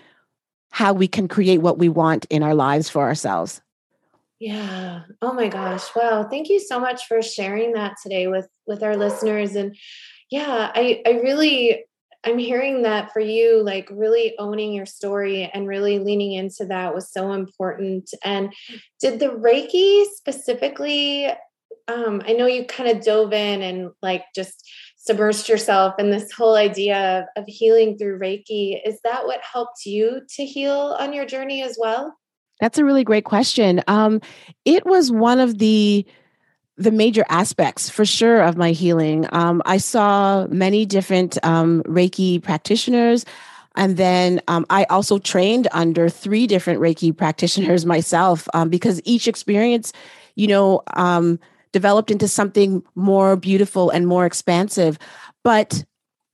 how 0.71 0.93
we 0.93 1.07
can 1.07 1.27
create 1.27 1.59
what 1.61 1.77
we 1.77 1.89
want 1.89 2.25
in 2.29 2.43
our 2.43 2.55
lives 2.55 2.89
for 2.89 3.03
ourselves. 3.03 3.61
Yeah. 4.39 5.03
Oh 5.21 5.33
my 5.33 5.47
gosh. 5.47 5.83
Wow. 5.95 6.27
Thank 6.29 6.49
you 6.49 6.59
so 6.59 6.79
much 6.79 7.05
for 7.05 7.21
sharing 7.21 7.73
that 7.73 7.95
today 8.01 8.27
with 8.27 8.47
with 8.65 8.81
our 8.81 8.97
listeners 8.97 9.55
and 9.55 9.75
yeah, 10.31 10.71
I 10.73 11.03
I 11.05 11.11
really 11.21 11.85
I'm 12.23 12.37
hearing 12.37 12.83
that 12.83 13.11
for 13.11 13.19
you, 13.19 13.63
like 13.63 13.89
really 13.91 14.35
owning 14.37 14.73
your 14.73 14.85
story 14.85 15.49
and 15.53 15.67
really 15.67 15.99
leaning 15.99 16.33
into 16.33 16.65
that 16.65 16.93
was 16.93 17.11
so 17.11 17.33
important. 17.33 18.11
And 18.23 18.53
did 18.99 19.19
the 19.19 19.29
Reiki 19.29 20.05
specifically, 20.05 21.27
um, 21.87 22.21
I 22.25 22.33
know 22.33 22.45
you 22.45 22.65
kind 22.65 22.89
of 22.89 23.03
dove 23.03 23.33
in 23.33 23.61
and 23.63 23.91
like 24.03 24.23
just 24.35 24.67
submerged 25.03 25.49
yourself 25.49 25.95
in 25.97 26.11
this 26.11 26.31
whole 26.31 26.55
idea 26.55 27.27
of, 27.35 27.43
of 27.43 27.47
healing 27.47 27.97
through 27.97 28.19
Reiki. 28.19 28.79
Is 28.85 28.99
that 29.03 29.25
what 29.25 29.41
helped 29.41 29.85
you 29.85 30.21
to 30.35 30.45
heal 30.45 30.95
on 30.99 31.11
your 31.11 31.25
journey 31.25 31.63
as 31.63 31.75
well? 31.79 32.15
That's 32.59 32.77
a 32.77 32.85
really 32.85 33.03
great 33.03 33.25
question. 33.25 33.81
Um, 33.87 34.21
it 34.63 34.85
was 34.85 35.11
one 35.11 35.39
of 35.39 35.57
the 35.57 36.05
the 36.77 36.91
major 36.91 37.23
aspects 37.29 37.89
for 37.89 38.05
sure 38.05 38.41
of 38.41 38.57
my 38.57 38.71
healing. 38.71 39.27
Um, 39.31 39.61
I 39.65 39.77
saw 39.77 40.47
many 40.47 40.85
different 40.85 41.37
um, 41.43 41.83
Reiki 41.83 42.41
practitioners. 42.41 43.25
And 43.75 43.97
then 43.97 44.41
um, 44.47 44.65
I 44.69 44.85
also 44.85 45.19
trained 45.19 45.67
under 45.73 46.09
three 46.09 46.47
different 46.47 46.79
Reiki 46.79 47.15
practitioners 47.15 47.85
myself 47.95 48.47
um, 48.55 48.69
because 48.69 48.99
each 49.03 49.27
experience, 49.27 49.93
you 50.35 50.47
know, 50.47 50.81
um, 50.95 51.39
developed 51.71 52.11
into 52.11 52.27
something 52.27 52.83
more 52.95 53.35
beautiful 53.35 53.89
and 53.89 54.07
more 54.07 54.25
expansive. 54.25 54.97
But 55.43 55.83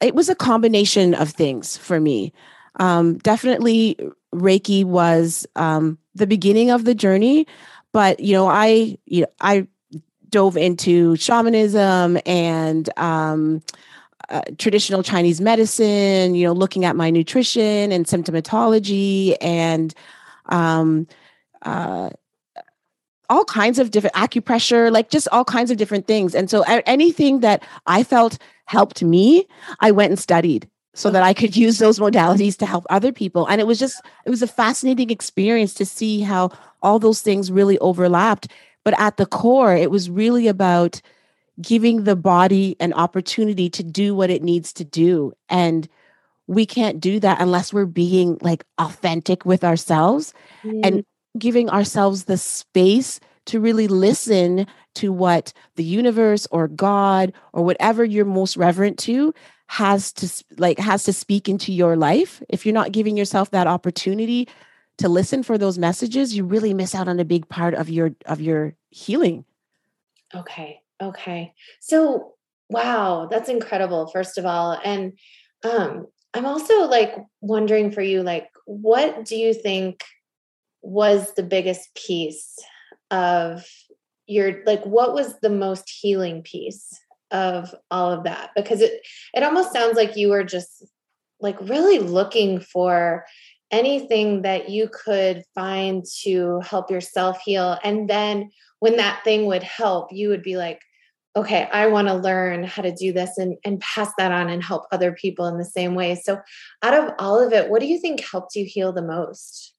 it 0.01 0.15
was 0.15 0.29
a 0.29 0.36
combination 0.36 1.13
of 1.13 1.29
things 1.29 1.77
for 1.77 2.00
me. 2.00 2.34
Um, 2.79 3.17
definitely, 3.20 3.98
Reiki 4.34 4.86
was 4.86 5.48
the 5.56 6.27
beginning 6.27 6.72
of 6.72 6.84
the 6.84 6.96
journey. 6.96 7.48
But 7.94 8.20
you 8.20 8.34
know, 8.34 8.48
I 8.48 8.98
you 9.06 9.22
know 9.22 9.27
I 9.41 9.67
dove 10.29 10.58
into 10.58 11.15
shamanism 11.15 12.20
and 12.25 12.89
um, 12.98 13.62
uh, 14.29 14.41
traditional 14.58 15.03
Chinese 15.03 15.39
medicine, 15.39 16.36
you 16.36 16.46
know, 16.46 16.53
looking 16.53 16.86
at 16.86 16.96
my 16.96 17.10
nutrition 17.10 17.91
and 17.91 18.06
symptomatology 18.06 19.36
and 19.41 19.94
um, 20.48 21.08
uh, 21.62 22.10
all 23.29 23.46
kinds 23.46 23.79
of 23.79 23.91
different 23.91 24.15
acupressure, 24.15 24.91
like 24.91 25.10
just 25.10 25.27
all 25.31 25.43
kinds 25.43 25.72
of 25.72 25.77
different 25.77 26.07
things. 26.07 26.34
And 26.34 26.50
so 26.50 26.63
anything 26.86 27.41
that 27.41 27.63
I 27.86 28.03
felt 28.03 28.38
helped 28.65 29.03
me, 29.03 29.48
I 29.79 29.91
went 29.91 30.12
and 30.12 30.19
studied 30.19 30.69
so 30.93 31.10
that 31.12 31.24
I 31.24 31.34
could 31.34 31.55
use 31.65 31.77
those 31.77 32.00
modalities 32.00 32.57
to 32.57 32.65
help 32.65 32.86
other 32.89 33.12
people. 33.12 33.46
And 33.48 33.60
it 33.60 33.67
was 33.67 33.79
just, 33.79 34.01
it 34.25 34.29
was 34.29 34.41
a 34.41 34.48
fascinating 34.48 35.10
experience 35.10 35.74
to 35.75 35.86
see 35.86 36.22
how 36.22 36.51
all 36.81 37.00
those 37.00 37.22
things 37.22 37.51
really 37.51 37.77
overlapped 37.79 38.48
but 38.88 38.98
at 38.98 39.17
the 39.17 39.25
core, 39.25 39.75
it 39.75 39.91
was 39.91 40.10
really 40.10 40.48
about 40.48 41.01
giving 41.62 42.05
the 42.05 42.15
body 42.15 42.77
an 42.79 42.93
opportunity 42.93 43.69
to 43.72 43.84
do 43.84 44.15
what 44.15 44.29
it 44.29 44.41
needs 44.41 44.72
to 44.72 44.86
do. 44.86 45.34
And 45.50 45.89
we 46.48 46.65
can't 46.65 47.01
do 47.01 47.19
that 47.19 47.41
unless 47.41 47.74
we're 47.74 47.86
being 47.86 48.38
like 48.39 48.63
authentic 48.77 49.46
with 49.46 49.65
ourselves 49.65 50.34
mm. 50.63 50.79
and 50.86 51.03
giving 51.39 51.70
ourselves 51.70 52.25
the 52.25 52.38
space 52.38 53.20
to 53.46 53.60
really 53.60 53.88
listen 53.88 54.67
to 54.96 55.12
what 55.12 55.53
the 55.75 55.84
universe 55.84 56.48
or 56.51 56.67
God 56.67 57.34
or 57.53 57.63
whatever 57.63 58.03
you're 58.03 58.25
most 58.25 58.58
reverent 58.58 58.98
to 59.00 59.34
has 59.67 60.12
to 60.13 60.46
like 60.58 60.79
has 60.79 61.03
to 61.03 61.13
speak 61.13 61.50
into 61.50 61.74
your 61.74 61.96
life 61.96 62.41
if 62.50 62.65
you're 62.65 62.74
not 62.74 62.91
giving 62.91 63.17
yourself 63.17 63.51
that 63.51 63.67
opportunity 63.67 64.48
to 64.98 65.10
listen 65.10 65.44
for 65.44 65.58
those 65.58 65.77
messages, 65.77 66.36
you 66.36 66.44
really 66.44 66.74
miss 66.74 66.96
out 66.96 67.08
on 67.08 67.20
a 67.20 67.25
big 67.25 67.48
part 67.50 67.74
of 67.74 67.89
your 67.89 68.12
of 68.25 68.41
your 68.41 68.75
healing. 68.89 69.46
Okay. 70.34 70.82
Okay. 71.01 71.53
So, 71.79 72.34
wow, 72.70 73.27
that's 73.29 73.50
incredible 73.50 74.08
first 74.08 74.38
of 74.38 74.46
all. 74.46 74.79
And 74.84 75.13
um 75.63 76.08
I'm 76.34 76.46
also 76.46 76.82
like 76.86 77.15
wondering 77.41 77.91
for 77.91 78.01
you 78.01 78.24
like 78.24 78.50
what 78.65 79.25
do 79.25 79.36
you 79.36 79.53
think 79.53 80.03
was 80.88 81.34
the 81.34 81.44
biggest 81.44 81.94
piece 81.96 82.58
of 83.12 83.65
your 84.25 84.63
like 84.65 84.84
what 84.86 85.13
was 85.13 85.39
the 85.41 85.50
most 85.50 85.89
healing 85.89 86.41
piece 86.41 87.00
of 87.32 87.75
all 87.91 88.12
of 88.12 88.24
that 88.24 88.51
because 88.56 88.82
it 88.82 89.01
it 89.34 89.44
almost 89.44 89.74
sounds 89.74 89.98
like 89.98 90.15
you 90.15 90.29
were 90.29 90.44
just 90.44 90.86
like 91.39 91.60
really 91.62 92.00
looking 92.00 92.60
for 92.60 93.25
anything 93.70 94.44
that 94.44 94.70
you 94.70 94.89
could 94.89 95.44
find 95.53 96.06
to 96.24 96.62
help 96.62 96.89
yourself 96.89 97.39
heal. 97.44 97.77
And 97.84 98.10
then 98.10 98.50
when 98.79 98.96
that 98.98 99.24
thing 99.24 99.46
would 99.48 99.63
help, 99.63 100.12
you 100.13 100.29
would 100.29 100.41
be 100.41 100.56
like, 100.56 100.82
okay, 101.36 101.67
I 101.72 101.88
want 101.88 102.08
to 102.08 102.15
learn 102.15 102.63
how 102.63 102.82
to 102.82 102.96
do 102.96 103.12
this 103.12 103.38
and, 103.38 103.58
and 103.63 103.79
pass 103.79 104.10
that 104.17 104.32
on 104.32 104.50
and 104.50 104.63
help 104.63 104.86
other 104.91 105.12
people 105.12 105.48
in 105.48 105.58
the 105.58 105.65
same 105.65 105.94
way. 105.96 106.15
So, 106.15 106.39
out 106.82 106.94
of 106.94 107.13
all 107.20 107.46
of 107.46 107.53
it, 107.53 107.70
what 107.70 107.82
do 107.82 107.88
you 107.88 108.00
think 108.00 108.22
helped 108.22 108.56
you 108.56 108.65
heal 108.65 108.91
the 108.91 109.03
most? 109.03 109.76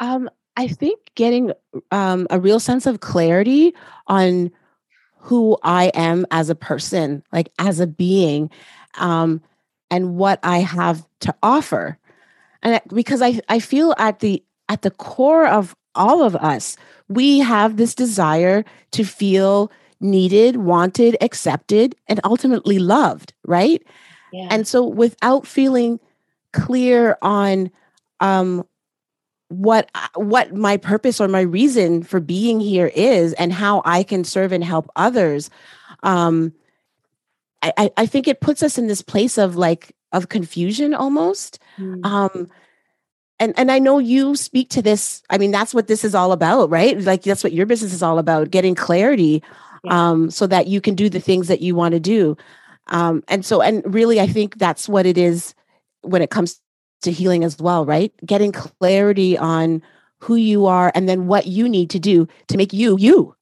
Um, 0.00 0.30
I 0.56 0.68
think 0.68 0.98
getting 1.14 1.52
um, 1.90 2.26
a 2.30 2.40
real 2.40 2.60
sense 2.60 2.86
of 2.86 3.00
clarity 3.00 3.74
on 4.06 4.50
who 5.18 5.58
I 5.62 5.86
am 5.94 6.26
as 6.30 6.50
a 6.50 6.54
person, 6.54 7.22
like 7.32 7.50
as 7.58 7.80
a 7.80 7.86
being, 7.86 8.50
um, 8.94 9.40
and 9.90 10.16
what 10.16 10.40
I 10.42 10.58
have 10.58 11.06
to 11.20 11.34
offer 11.42 11.98
and 12.62 12.80
because 12.92 13.22
I, 13.22 13.40
I 13.48 13.58
feel 13.58 13.94
at 13.98 14.20
the 14.20 14.42
at 14.68 14.82
the 14.82 14.90
core 14.90 15.46
of 15.46 15.74
all 15.94 16.22
of 16.22 16.36
us 16.36 16.76
we 17.08 17.38
have 17.40 17.76
this 17.76 17.94
desire 17.94 18.64
to 18.92 19.04
feel 19.04 19.70
needed 20.00 20.56
wanted 20.56 21.16
accepted 21.20 21.96
and 22.06 22.20
ultimately 22.24 22.78
loved 22.78 23.32
right 23.46 23.82
yeah. 24.32 24.48
and 24.50 24.66
so 24.66 24.84
without 24.86 25.46
feeling 25.46 25.98
clear 26.52 27.16
on 27.22 27.70
um 28.20 28.64
what 29.48 29.90
what 30.14 30.54
my 30.54 30.76
purpose 30.76 31.20
or 31.20 31.28
my 31.28 31.40
reason 31.40 32.02
for 32.02 32.20
being 32.20 32.60
here 32.60 32.90
is 32.94 33.32
and 33.34 33.52
how 33.52 33.80
i 33.84 34.02
can 34.02 34.22
serve 34.22 34.52
and 34.52 34.62
help 34.62 34.90
others 34.94 35.48
um 36.02 36.52
i 37.62 37.90
i 37.96 38.06
think 38.06 38.28
it 38.28 38.40
puts 38.40 38.62
us 38.62 38.76
in 38.76 38.86
this 38.86 39.00
place 39.02 39.38
of 39.38 39.56
like 39.56 39.94
of 40.12 40.28
confusion 40.28 40.94
almost 40.94 41.58
mm. 41.78 42.04
um 42.04 42.48
and 43.40 43.54
and 43.56 43.70
I 43.70 43.78
know 43.78 43.98
you 43.98 44.34
speak 44.34 44.70
to 44.70 44.82
this 44.82 45.22
I 45.30 45.38
mean 45.38 45.50
that's 45.50 45.74
what 45.74 45.86
this 45.86 46.04
is 46.04 46.14
all 46.14 46.32
about 46.32 46.70
right 46.70 47.00
like 47.00 47.22
that's 47.22 47.44
what 47.44 47.52
your 47.52 47.66
business 47.66 47.92
is 47.92 48.02
all 48.02 48.18
about 48.18 48.50
getting 48.50 48.74
clarity 48.74 49.42
yeah. 49.84 50.10
um 50.10 50.30
so 50.30 50.46
that 50.46 50.66
you 50.66 50.80
can 50.80 50.94
do 50.94 51.08
the 51.08 51.20
things 51.20 51.48
that 51.48 51.60
you 51.60 51.74
want 51.74 51.92
to 51.92 52.00
do 52.00 52.36
um 52.88 53.22
and 53.28 53.44
so 53.44 53.62
and 53.62 53.82
really 53.94 54.20
I 54.20 54.26
think 54.26 54.58
that's 54.58 54.88
what 54.88 55.06
it 55.06 55.18
is 55.18 55.54
when 56.02 56.22
it 56.22 56.30
comes 56.30 56.60
to 57.02 57.12
healing 57.12 57.44
as 57.44 57.58
well, 57.58 57.84
right? 57.84 58.12
Getting 58.24 58.52
clarity 58.52 59.36
on 59.38 59.82
who 60.18 60.36
you 60.36 60.66
are 60.66 60.90
and 60.94 61.08
then 61.08 61.26
what 61.26 61.46
you 61.46 61.68
need 61.68 61.90
to 61.90 61.98
do 61.98 62.26
to 62.48 62.56
make 62.56 62.72
you 62.72 62.96
you. 62.98 63.34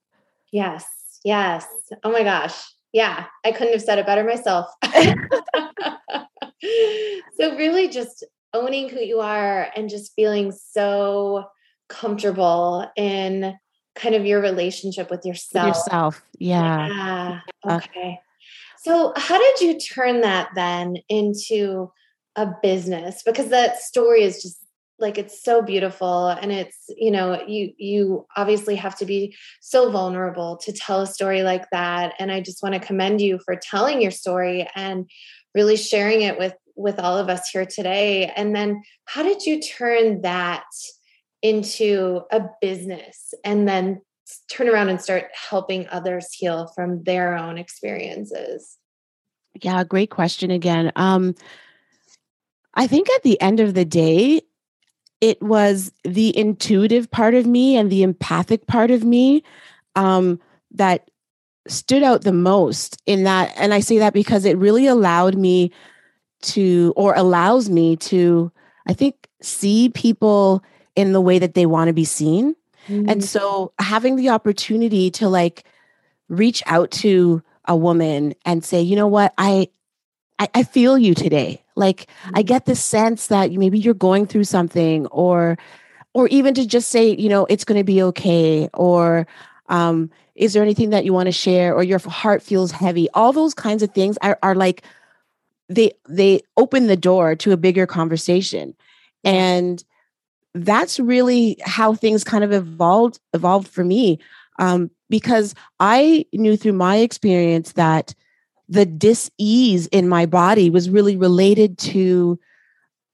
Yes. 0.53 0.85
Yes. 1.25 1.67
Oh 2.05 2.13
my 2.13 2.23
gosh. 2.23 2.55
Yeah. 2.93 3.27
I 3.45 3.53
couldn't 3.53 3.73
have 3.73 3.83
said 3.83 3.99
it 3.99 4.07
better 4.07 4.25
myself. 4.25 4.67
so, 7.41 7.57
really, 7.57 7.89
just 7.89 8.25
owning 8.53 8.89
who 8.89 9.01
you 9.01 9.21
are 9.21 9.69
and 9.75 9.91
just 9.91 10.15
feeling 10.15 10.53
so 10.53 11.45
comfortable 11.89 12.91
in 12.97 13.55
kind 13.95 14.15
of 14.15 14.25
your 14.27 14.41
relationship 14.41 15.11
with 15.11 15.25
yourself. 15.25 15.67
With 15.67 15.77
yourself. 15.77 16.23
Yeah. 16.39 16.89
yeah. 16.89 17.41
Uh, 17.65 17.77
okay. 17.77 18.21
So, 18.83 19.13
how 19.17 19.39
did 19.39 19.61
you 19.61 19.79
turn 19.81 20.21
that 20.21 20.51
then 20.55 20.97
into 21.09 21.91
a 22.37 22.53
business? 22.63 23.23
Because 23.23 23.49
that 23.49 23.81
story 23.81 24.23
is 24.23 24.43
just 24.43 24.59
like 24.99 25.19
it's 25.19 25.43
so 25.43 25.63
beautiful. 25.63 26.29
And 26.29 26.53
it's 26.53 26.85
you 26.89 27.11
know 27.11 27.43
you 27.47 27.73
you 27.79 28.27
obviously 28.37 28.77
have 28.77 28.97
to 28.99 29.07
be 29.07 29.37
so 29.61 29.91
vulnerable 29.91 30.57
to 30.59 30.73
tell 30.73 31.03
a 31.03 31.07
story 31.07 31.43
like 31.43 31.69
that. 31.71 32.15
And 32.19 32.33
i 32.33 32.41
just 32.41 32.63
want 32.63 32.75
to 32.75 32.81
commend 32.81 33.21
you 33.21 33.39
for 33.45 33.57
telling 33.57 34.01
your 34.01 34.11
story 34.11 34.69
and 34.75 35.09
really 35.55 35.77
sharing 35.77 36.23
it 36.23 36.39
with 36.39 36.55
with 36.77 36.99
all 36.99 37.17
of 37.17 37.29
us 37.29 37.49
here 37.49 37.67
today. 37.67 38.31
And 38.37 38.55
then 38.55 38.83
how 39.07 39.23
did 39.23 39.45
you 39.45 39.61
turn 39.61 40.23
that 40.23 40.65
into 41.43 42.23
a 42.31 42.43
business 42.61 43.33
and 43.45 43.69
then 43.69 44.03
turn 44.51 44.69
around 44.69 44.89
and 44.89 45.01
start 45.01 45.27
helping 45.33 45.87
others 45.89 46.33
heal 46.33 46.71
from 46.75 47.03
their 47.05 47.37
own 47.37 47.59
experiences? 47.59 48.79
Yeah 49.63 49.85
great 49.85 50.11
question 50.11 50.51
again. 50.51 50.93
Um 50.97 51.35
i 52.77 52.87
think 52.87 53.11
at 53.11 53.23
the 53.23 53.41
end 53.41 53.61
of 53.61 53.75
the 53.75 53.85
day 53.85 54.41
it 55.21 55.41
was 55.43 55.93
the 56.05 56.37
intuitive 56.37 57.11
part 57.11 57.35
of 57.35 57.47
me 57.47 57.77
and 57.77 57.91
the 57.91 58.03
empathic 58.03 58.67
part 58.67 58.91
of 58.91 59.03
me 59.03 59.43
um, 59.95 60.39
that 60.73 61.11
stood 61.69 62.03
out 62.03 62.23
the 62.23 62.33
most 62.33 63.01
in 63.07 63.25
that. 63.25 63.53
And 63.57 63.73
I 63.73 63.81
say 63.81 63.99
that 63.99 64.13
because 64.13 64.45
it 64.45 64.59
really 64.59 64.87
allowed 64.87 65.37
me 65.37 65.73
to, 66.43 66.93
or 66.97 67.15
allows 67.15 67.69
me 67.69 67.97
to, 67.97 68.53
I 68.87 68.93
think, 68.93 69.29
see 69.41 69.89
people 69.89 70.63
in 70.95 71.13
the 71.13 71.21
way 71.21 71.39
that 71.39 71.55
they 71.55 71.67
want 71.67 71.89
to 71.89 71.95
be 71.95 72.05
seen. 72.05 72.55
Mm-hmm. 72.89 73.09
And 73.09 73.25
so 73.25 73.73
having 73.79 74.17
the 74.17 74.29
opportunity 74.29 75.11
to 75.13 75.29
like 75.29 75.65
reach 76.29 76.63
out 76.67 76.91
to 76.91 77.43
a 77.65 77.75
woman 77.75 78.35
and 78.45 78.65
say, 78.65 78.81
you 78.81 78.97
know 78.97 79.09
what, 79.09 79.35
I, 79.39 79.69
I, 80.39 80.49
I 80.55 80.63
feel 80.63 80.99
you 80.99 81.15
today. 81.15 81.63
Like 81.75 82.09
I 82.25 82.29
mm-hmm. 82.29 82.47
get 82.47 82.67
the 82.67 82.77
sense 82.77 83.29
that 83.29 83.53
maybe 83.53 83.79
you're 83.79 83.95
going 83.95 84.27
through 84.27 84.45
something 84.45 85.07
or 85.09 85.59
or 86.15 86.29
even 86.29 86.55
to 86.55 86.67
just 86.67 86.89
say, 86.89 87.15
you 87.15 87.29
know, 87.29 87.45
it's 87.51 87.65
going 87.65 87.79
to 87.79 87.85
be 87.85 88.03
okay 88.03 88.69
or 88.75 89.27
um 89.69 90.11
is 90.35 90.53
there 90.53 90.63
anything 90.63 90.91
that 90.91 91.05
you 91.05 91.13
want 91.13 91.27
to 91.27 91.33
share 91.33 91.75
or 91.75 91.83
your 91.83 91.99
heart 91.99 92.43
feels 92.43 92.71
heavy 92.71 93.09
all 93.15 93.33
those 93.33 93.55
kinds 93.55 93.83
of 93.83 93.93
things 93.93 94.17
are, 94.23 94.39
are 94.43 94.55
like 94.55 94.85
they 95.69 95.93
they 96.09 96.41
open 96.57 96.87
the 96.87 96.97
door 96.97 97.35
to 97.35 97.53
a 97.53 97.57
bigger 97.57 97.87
conversation 97.87 98.75
and 99.25 99.83
that's 100.55 101.01
really 101.01 101.57
how 101.65 101.95
things 101.95 102.23
kind 102.23 102.45
of 102.45 102.53
evolved 102.53 103.19
evolved 103.35 103.69
for 103.69 103.85
me 103.85 104.19
um, 104.59 104.91
because 105.11 105.55
i 105.81 106.25
knew 106.33 106.57
through 106.57 106.73
my 106.73 106.97
experience 106.97 107.73
that 107.73 108.15
the 108.69 108.87
dis-ease 108.87 109.87
in 109.89 110.09
my 110.09 110.27
body 110.27 110.71
was 110.71 110.91
really 110.91 111.17
related 111.17 111.79
to 111.79 112.39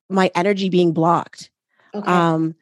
my 0.08 0.30
energy 0.34 0.68
being 0.68 0.92
blocked 0.92 1.50
okay. 1.94 2.10
um 2.10 2.54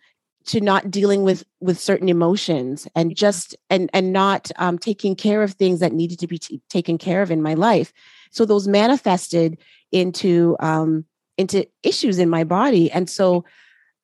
to 0.47 0.61
not 0.61 0.90
dealing 0.90 1.23
with 1.23 1.44
with 1.61 1.78
certain 1.78 2.09
emotions 2.09 2.88
and 2.94 3.14
just 3.14 3.55
and 3.68 3.90
and 3.92 4.12
not 4.12 4.50
um, 4.57 4.79
taking 4.79 5.14
care 5.14 5.42
of 5.42 5.53
things 5.53 5.81
that 5.81 5.92
needed 5.92 6.18
to 6.18 6.26
be 6.26 6.38
t- 6.38 6.61
taken 6.68 6.98
care 6.98 7.22
of 7.22 7.31
in 7.31 7.42
my 7.42 7.55
life. 7.55 7.92
So 8.31 8.44
those 8.44 8.66
manifested 8.66 9.59
into 9.92 10.57
um 10.59 11.05
into 11.37 11.66
issues 11.83 12.18
in 12.18 12.29
my 12.29 12.44
body. 12.44 12.90
And 12.90 13.09
so 13.09 13.44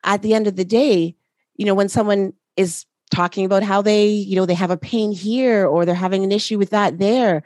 at 0.04 0.22
the 0.22 0.34
end 0.34 0.46
of 0.46 0.56
the 0.56 0.64
day 0.64 1.16
you 1.56 1.64
know 1.64 1.74
when 1.74 1.88
someone 1.88 2.32
is 2.56 2.84
talking 3.10 3.44
about 3.44 3.62
how 3.62 3.82
they 3.82 4.06
you 4.06 4.36
know 4.36 4.46
they 4.46 4.54
have 4.54 4.70
a 4.70 4.76
pain 4.76 5.12
here 5.12 5.66
or 5.66 5.84
they're 5.84 5.94
having 5.94 6.24
an 6.24 6.32
issue 6.32 6.58
with 6.58 6.70
that 6.70 6.98
there 6.98 7.42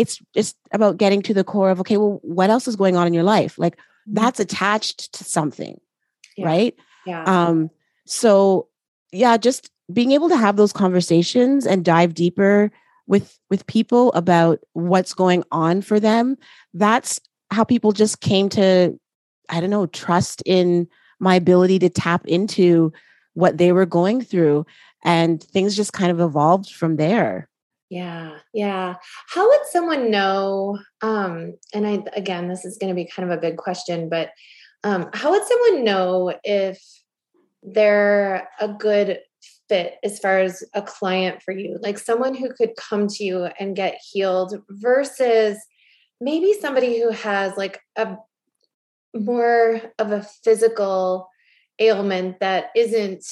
it's 0.00 0.18
just 0.34 0.56
about 0.72 0.96
getting 0.96 1.20
to 1.20 1.34
the 1.34 1.44
core 1.44 1.70
of 1.70 1.78
okay 1.78 1.98
well 1.98 2.18
what 2.22 2.48
else 2.48 2.66
is 2.66 2.74
going 2.74 2.96
on 2.96 3.06
in 3.06 3.12
your 3.12 3.22
life 3.22 3.58
like 3.58 3.76
mm-hmm. 3.76 4.14
that's 4.14 4.40
attached 4.40 5.12
to 5.12 5.24
something 5.24 5.78
yeah. 6.36 6.46
right 6.46 6.74
yeah 7.04 7.22
um 7.24 7.70
so 8.06 8.66
yeah 9.12 9.36
just 9.36 9.70
being 9.92 10.12
able 10.12 10.28
to 10.28 10.36
have 10.36 10.56
those 10.56 10.72
conversations 10.72 11.66
and 11.66 11.84
dive 11.84 12.14
deeper 12.14 12.72
with 13.06 13.38
with 13.50 13.66
people 13.66 14.10
about 14.12 14.58
what's 14.72 15.12
going 15.12 15.44
on 15.52 15.82
for 15.82 16.00
them 16.00 16.36
that's 16.72 17.20
how 17.50 17.62
people 17.62 17.92
just 17.92 18.20
came 18.20 18.48
to 18.48 18.98
i 19.50 19.60
don't 19.60 19.70
know 19.70 19.86
trust 19.86 20.42
in 20.46 20.88
my 21.18 21.34
ability 21.34 21.78
to 21.78 21.90
tap 21.90 22.26
into 22.26 22.90
what 23.34 23.58
they 23.58 23.70
were 23.70 23.86
going 23.86 24.22
through 24.22 24.64
and 25.04 25.42
things 25.42 25.76
just 25.76 25.92
kind 25.92 26.10
of 26.10 26.20
evolved 26.20 26.70
from 26.70 26.96
there 26.96 27.49
yeah, 27.90 28.38
yeah. 28.54 28.94
How 29.28 29.48
would 29.48 29.66
someone 29.66 30.12
know? 30.12 30.78
Um, 31.02 31.54
and 31.74 31.86
I 31.86 32.04
again, 32.14 32.48
this 32.48 32.64
is 32.64 32.78
going 32.78 32.88
to 32.88 32.94
be 32.94 33.04
kind 33.04 33.30
of 33.30 33.36
a 33.36 33.40
big 33.40 33.56
question, 33.56 34.08
but 34.08 34.30
um, 34.84 35.10
how 35.12 35.32
would 35.32 35.42
someone 35.44 35.84
know 35.84 36.32
if 36.44 36.80
they're 37.64 38.48
a 38.60 38.68
good 38.68 39.18
fit 39.68 39.96
as 40.04 40.20
far 40.20 40.38
as 40.38 40.62
a 40.72 40.82
client 40.82 41.42
for 41.42 41.52
you? 41.52 41.78
Like 41.82 41.98
someone 41.98 42.34
who 42.34 42.52
could 42.52 42.76
come 42.76 43.08
to 43.08 43.24
you 43.24 43.48
and 43.58 43.74
get 43.74 43.98
healed 44.12 44.54
versus 44.70 45.58
maybe 46.20 46.54
somebody 46.60 47.00
who 47.00 47.10
has 47.10 47.56
like 47.56 47.80
a 47.96 48.16
more 49.14 49.80
of 49.98 50.12
a 50.12 50.22
physical 50.44 51.28
ailment 51.80 52.38
that 52.38 52.66
isn't 52.76 53.24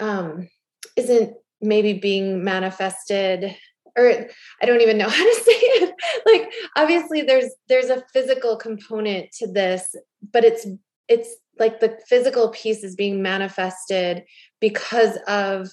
um 0.00 0.48
isn't 0.96 1.36
maybe 1.66 1.92
being 1.92 2.44
manifested 2.44 3.54
or 3.96 4.28
I 4.62 4.66
don't 4.66 4.82
even 4.82 4.98
know 4.98 5.08
how 5.08 5.24
to 5.24 5.34
say 5.42 5.52
it. 5.52 5.94
Like 6.26 6.52
obviously 6.76 7.22
there's 7.22 7.50
there's 7.68 7.90
a 7.90 8.02
physical 8.12 8.56
component 8.56 9.32
to 9.38 9.46
this, 9.46 9.94
but 10.32 10.44
it's 10.44 10.66
it's 11.08 11.36
like 11.58 11.80
the 11.80 11.98
physical 12.06 12.50
piece 12.50 12.84
is 12.84 12.94
being 12.94 13.22
manifested 13.22 14.24
because 14.60 15.16
of 15.26 15.70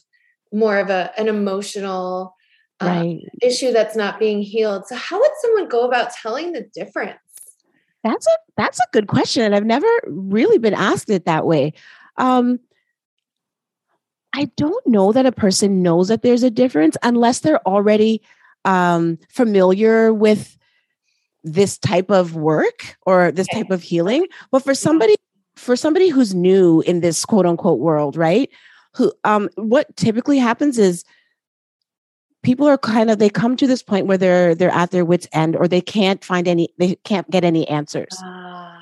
more 0.51 0.77
of 0.77 0.89
a 0.89 1.11
an 1.17 1.27
emotional 1.27 2.35
uh, 2.79 2.85
right. 2.85 3.19
issue 3.41 3.71
that's 3.71 3.95
not 3.95 4.19
being 4.19 4.41
healed. 4.41 4.87
So 4.87 4.95
how 4.95 5.19
would 5.19 5.31
someone 5.41 5.67
go 5.67 5.85
about 5.85 6.13
telling 6.13 6.53
the 6.53 6.65
difference? 6.73 7.19
That's 8.03 8.27
a 8.27 8.37
that's 8.57 8.79
a 8.79 8.87
good 8.91 9.07
question 9.07 9.43
and 9.43 9.55
I've 9.55 9.65
never 9.65 9.87
really 10.07 10.57
been 10.57 10.73
asked 10.73 11.09
it 11.09 11.25
that 11.25 11.45
way. 11.45 11.73
Um 12.17 12.59
I 14.33 14.45
don't 14.57 14.85
know 14.87 15.11
that 15.11 15.25
a 15.25 15.31
person 15.31 15.83
knows 15.83 16.07
that 16.07 16.23
there's 16.23 16.43
a 16.43 16.49
difference 16.49 16.97
unless 17.03 17.39
they're 17.39 17.65
already 17.67 18.21
um, 18.65 19.19
familiar 19.29 20.13
with 20.13 20.57
this 21.43 21.77
type 21.77 22.09
of 22.09 22.35
work 22.35 22.97
or 23.05 23.31
this 23.31 23.47
type 23.47 23.69
of 23.69 23.83
healing. 23.83 24.27
But 24.51 24.63
for 24.63 24.73
somebody, 24.73 25.15
for 25.55 25.75
somebody 25.75 26.09
who's 26.09 26.33
new 26.33 26.81
in 26.81 27.01
this 27.01 27.25
quote 27.25 27.45
unquote 27.45 27.79
world, 27.79 28.15
right? 28.15 28.49
Who 28.95 29.11
um, 29.23 29.49
what 29.55 29.95
typically 29.97 30.39
happens 30.39 30.79
is 30.79 31.03
people 32.43 32.67
are 32.67 32.77
kind 32.77 33.09
of 33.09 33.19
they 33.19 33.29
come 33.29 33.55
to 33.57 33.67
this 33.67 33.83
point 33.83 34.07
where 34.07 34.17
they're 34.17 34.55
they're 34.55 34.69
at 34.69 34.91
their 34.91 35.05
wits 35.05 35.27
end 35.33 35.55
or 35.55 35.67
they 35.67 35.81
can't 35.81 36.23
find 36.23 36.47
any 36.47 36.69
they 36.77 36.95
can't 37.03 37.29
get 37.29 37.43
any 37.43 37.67
answers. 37.67 38.21
Uh, 38.23 38.79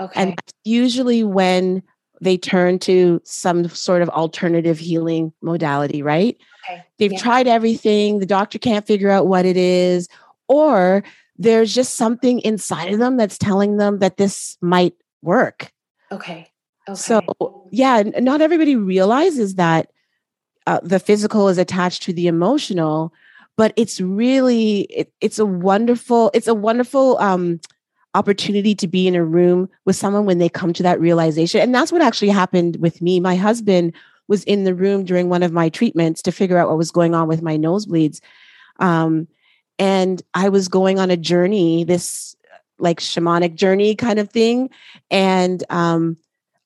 okay. 0.00 0.20
And 0.20 0.38
usually 0.64 1.24
when 1.24 1.82
they 2.22 2.38
turn 2.38 2.78
to 2.78 3.20
some 3.24 3.68
sort 3.68 4.00
of 4.00 4.08
alternative 4.10 4.78
healing 4.78 5.32
modality, 5.42 6.02
right? 6.02 6.38
Okay. 6.64 6.84
They've 6.98 7.12
yeah. 7.12 7.18
tried 7.18 7.48
everything, 7.48 8.20
the 8.20 8.26
doctor 8.26 8.58
can't 8.58 8.86
figure 8.86 9.10
out 9.10 9.26
what 9.26 9.44
it 9.44 9.56
is, 9.56 10.08
or 10.46 11.02
there's 11.36 11.74
just 11.74 11.96
something 11.96 12.38
inside 12.40 12.92
of 12.92 13.00
them 13.00 13.16
that's 13.16 13.36
telling 13.36 13.76
them 13.76 13.98
that 13.98 14.18
this 14.18 14.56
might 14.60 14.94
work. 15.20 15.72
Okay. 16.12 16.48
Okay. 16.88 16.96
So, 16.96 17.68
yeah, 17.70 18.02
not 18.02 18.40
everybody 18.40 18.76
realizes 18.76 19.56
that 19.56 19.90
uh, 20.66 20.80
the 20.82 21.00
physical 21.00 21.48
is 21.48 21.58
attached 21.58 22.02
to 22.04 22.12
the 22.12 22.28
emotional, 22.28 23.12
but 23.56 23.72
it's 23.76 24.00
really 24.00 24.82
it, 24.82 25.12
it's 25.20 25.38
a 25.38 25.46
wonderful 25.46 26.30
it's 26.34 26.48
a 26.48 26.54
wonderful 26.54 27.18
um 27.18 27.60
opportunity 28.14 28.74
to 28.74 28.86
be 28.86 29.08
in 29.08 29.14
a 29.14 29.24
room 29.24 29.68
with 29.84 29.96
someone 29.96 30.26
when 30.26 30.38
they 30.38 30.48
come 30.48 30.72
to 30.74 30.82
that 30.82 31.00
realization. 31.00 31.60
And 31.60 31.74
that's 31.74 31.92
what 31.92 32.02
actually 32.02 32.28
happened 32.28 32.76
with 32.76 33.00
me. 33.00 33.20
My 33.20 33.36
husband 33.36 33.94
was 34.28 34.44
in 34.44 34.64
the 34.64 34.74
room 34.74 35.04
during 35.04 35.28
one 35.28 35.42
of 35.42 35.52
my 35.52 35.68
treatments 35.68 36.22
to 36.22 36.32
figure 36.32 36.58
out 36.58 36.68
what 36.68 36.78
was 36.78 36.90
going 36.90 37.14
on 37.14 37.28
with 37.28 37.42
my 37.42 37.56
nosebleeds. 37.56 38.20
Um, 38.78 39.28
and 39.78 40.22
I 40.34 40.48
was 40.48 40.68
going 40.68 40.98
on 40.98 41.10
a 41.10 41.16
journey, 41.16 41.84
this 41.84 42.36
like 42.78 43.00
shamanic 43.00 43.54
journey 43.54 43.94
kind 43.94 44.18
of 44.18 44.30
thing. 44.30 44.70
And 45.10 45.64
um, 45.70 46.16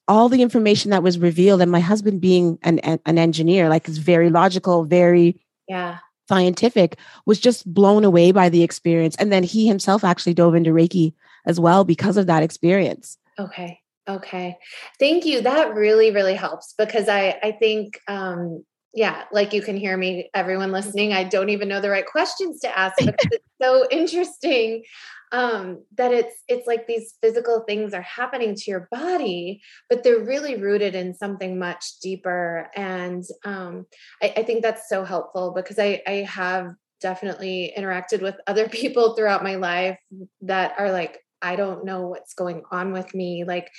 all 0.09 0.29
the 0.29 0.43
information 0.43 0.91
that 0.91 1.03
was 1.03 1.19
revealed, 1.19 1.61
and 1.61 1.71
my 1.71 1.81
husband 1.81 2.21
being 2.21 2.59
an, 2.63 2.79
an 2.81 3.19
engineer, 3.19 3.69
like 3.69 3.89
is 3.89 3.99
very 3.99 4.31
logical, 4.31 4.85
very 4.85 5.41
yeah 5.69 5.99
scientific, 6.29 6.99
was 7.25 7.39
just 7.39 7.73
blown 7.73 8.05
away 8.05 8.33
by 8.33 8.49
the 8.49 8.65
experience. 8.65 9.15
And 9.17 9.33
then 9.33 9.45
he 9.45 9.69
himself 9.69 10.03
actually 10.03 10.35
dove 10.35 10.57
into 10.57 10.71
Reiki 10.71 11.13
as 11.47 11.59
well 11.61 11.85
because 11.85 12.17
of 12.17 12.27
that 12.27 12.43
experience. 12.43 13.19
Okay. 13.39 13.81
Okay. 14.09 14.57
Thank 15.01 15.25
you. 15.25 15.41
That 15.41 15.75
really, 15.75 16.11
really 16.11 16.35
helps 16.35 16.75
because 16.79 17.09
I, 17.09 17.39
I 17.43 17.53
think, 17.53 18.01
um, 18.07 18.65
yeah, 18.95 19.25
like 19.33 19.53
you 19.53 19.63
can 19.63 19.77
hear 19.77 19.97
me, 19.97 20.31
everyone 20.33 20.73
listening. 20.73 21.13
I 21.13 21.25
don't 21.25 21.51
even 21.51 21.69
know 21.69 21.81
the 21.81 21.91
right 21.91 22.07
questions 22.07 22.61
to 22.61 22.79
ask 22.79 22.97
because 22.99 23.15
it's 23.33 23.45
so 23.61 23.87
interesting 23.91 24.85
um, 25.33 25.83
that 25.97 26.13
it's 26.13 26.35
it's 26.49 26.67
like 26.67 26.87
these 26.87 27.15
physical 27.21 27.65
things 27.67 27.93
are 27.93 28.03
happening 28.03 28.55
to 28.55 28.71
your 28.71 28.89
body, 28.91 29.61
but 29.91 30.03
they're 30.03 30.25
really 30.25 30.57
rooted 30.57 30.95
in 30.95 31.15
something 31.15 31.59
much 31.59 31.99
deeper. 32.01 32.71
And 32.75 33.25
um, 33.45 33.87
I, 34.23 34.35
I 34.37 34.43
think 34.45 34.63
that's 34.63 34.89
so 34.89 35.05
helpful 35.05 35.53
because 35.55 35.79
I, 35.79 36.03
I 36.07 36.27
have 36.29 36.75
definitely 37.01 37.73
interacted 37.77 38.23
with 38.23 38.37
other 38.47 38.69
people 38.71 39.15
throughout 39.15 39.43
my 39.43 39.57
life 39.57 39.99
that 40.43 40.75
are 40.79 40.93
like, 40.93 41.21
I 41.47 41.57
don't 41.57 41.85
know 41.85 42.09
what's 42.09 42.35
going 42.35 42.63
on 42.71 42.93
with 42.93 43.15
me. 43.15 43.45
Like 43.45 43.71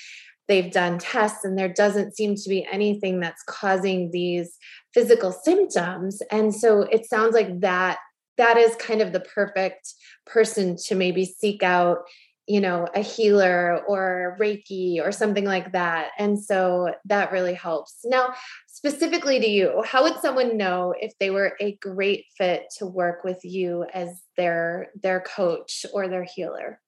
they've 0.48 0.72
done 0.72 0.98
tests 0.98 1.44
and 1.44 1.58
there 1.58 1.74
doesn't 1.74 2.16
seem 2.16 2.36
to 2.36 2.50
be 2.50 2.66
anything 2.72 3.20
that's 3.20 3.44
causing 3.44 4.12
these 4.12 4.58
physical 4.94 5.32
symptoms. 5.32 6.22
And 6.32 6.56
so 6.56 6.82
it 6.84 7.06
sounds 7.06 7.34
like 7.34 7.60
that 7.62 7.98
that 8.38 8.58
is 8.58 8.76
kind 8.76 9.02
of 9.02 9.12
the 9.12 9.20
perfect 9.20 9.94
person 10.26 10.78
to 10.86 10.96
maybe 10.96 11.26
seek 11.26 11.64
out 11.64 12.00
you 12.48 12.62
know 12.62 12.88
a 12.96 13.02
healer 13.02 13.82
or 13.88 14.38
reiki 14.40 15.02
or 15.02 15.12
something 15.12 15.44
like 15.44 15.74
that 15.74 16.12
and 16.18 16.42
so 16.42 16.94
that 17.06 17.32
really 17.32 17.54
helps 17.54 18.00
now 18.06 18.34
specifically 18.68 19.40
to 19.40 19.48
you 19.48 19.84
how 19.86 20.04
would 20.04 20.18
someone 20.22 20.56
know 20.56 20.94
if 21.00 21.12
they 21.20 21.30
were 21.30 21.58
a 21.60 21.76
great 21.82 22.26
fit 22.38 22.64
to 22.78 22.86
work 22.86 23.24
with 23.24 23.44
you 23.44 23.86
as 23.94 24.22
their 24.38 24.88
their 25.02 25.20
coach 25.20 25.86
or 25.94 26.08
their 26.08 26.24
healer 26.24 26.80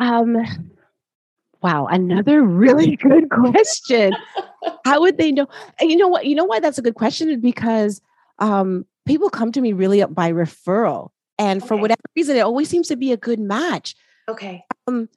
um 0.00 0.36
wow 1.62 1.86
another 1.86 2.42
really 2.42 2.96
good 3.02 3.30
question 3.30 4.12
how 4.84 5.00
would 5.00 5.18
they 5.18 5.30
know 5.30 5.46
you 5.80 5.96
know 5.96 6.08
what 6.08 6.26
you 6.26 6.34
know 6.34 6.44
why 6.44 6.58
that's 6.58 6.78
a 6.78 6.82
good 6.82 6.96
question 6.96 7.40
because 7.40 8.00
um 8.40 8.84
people 9.10 9.30
come 9.30 9.50
to 9.52 9.60
me 9.60 9.72
really 9.72 10.04
by 10.04 10.30
referral. 10.30 11.10
And 11.38 11.66
for 11.66 11.76
whatever 11.76 12.00
reason, 12.14 12.36
it 12.36 12.40
always 12.40 12.68
seems 12.68 12.88
to 12.88 12.96
be 12.96 13.12
a 13.12 13.16
good 13.16 13.40
match. 13.40 13.96
Okay. 14.28 14.64
Um, 14.86 15.08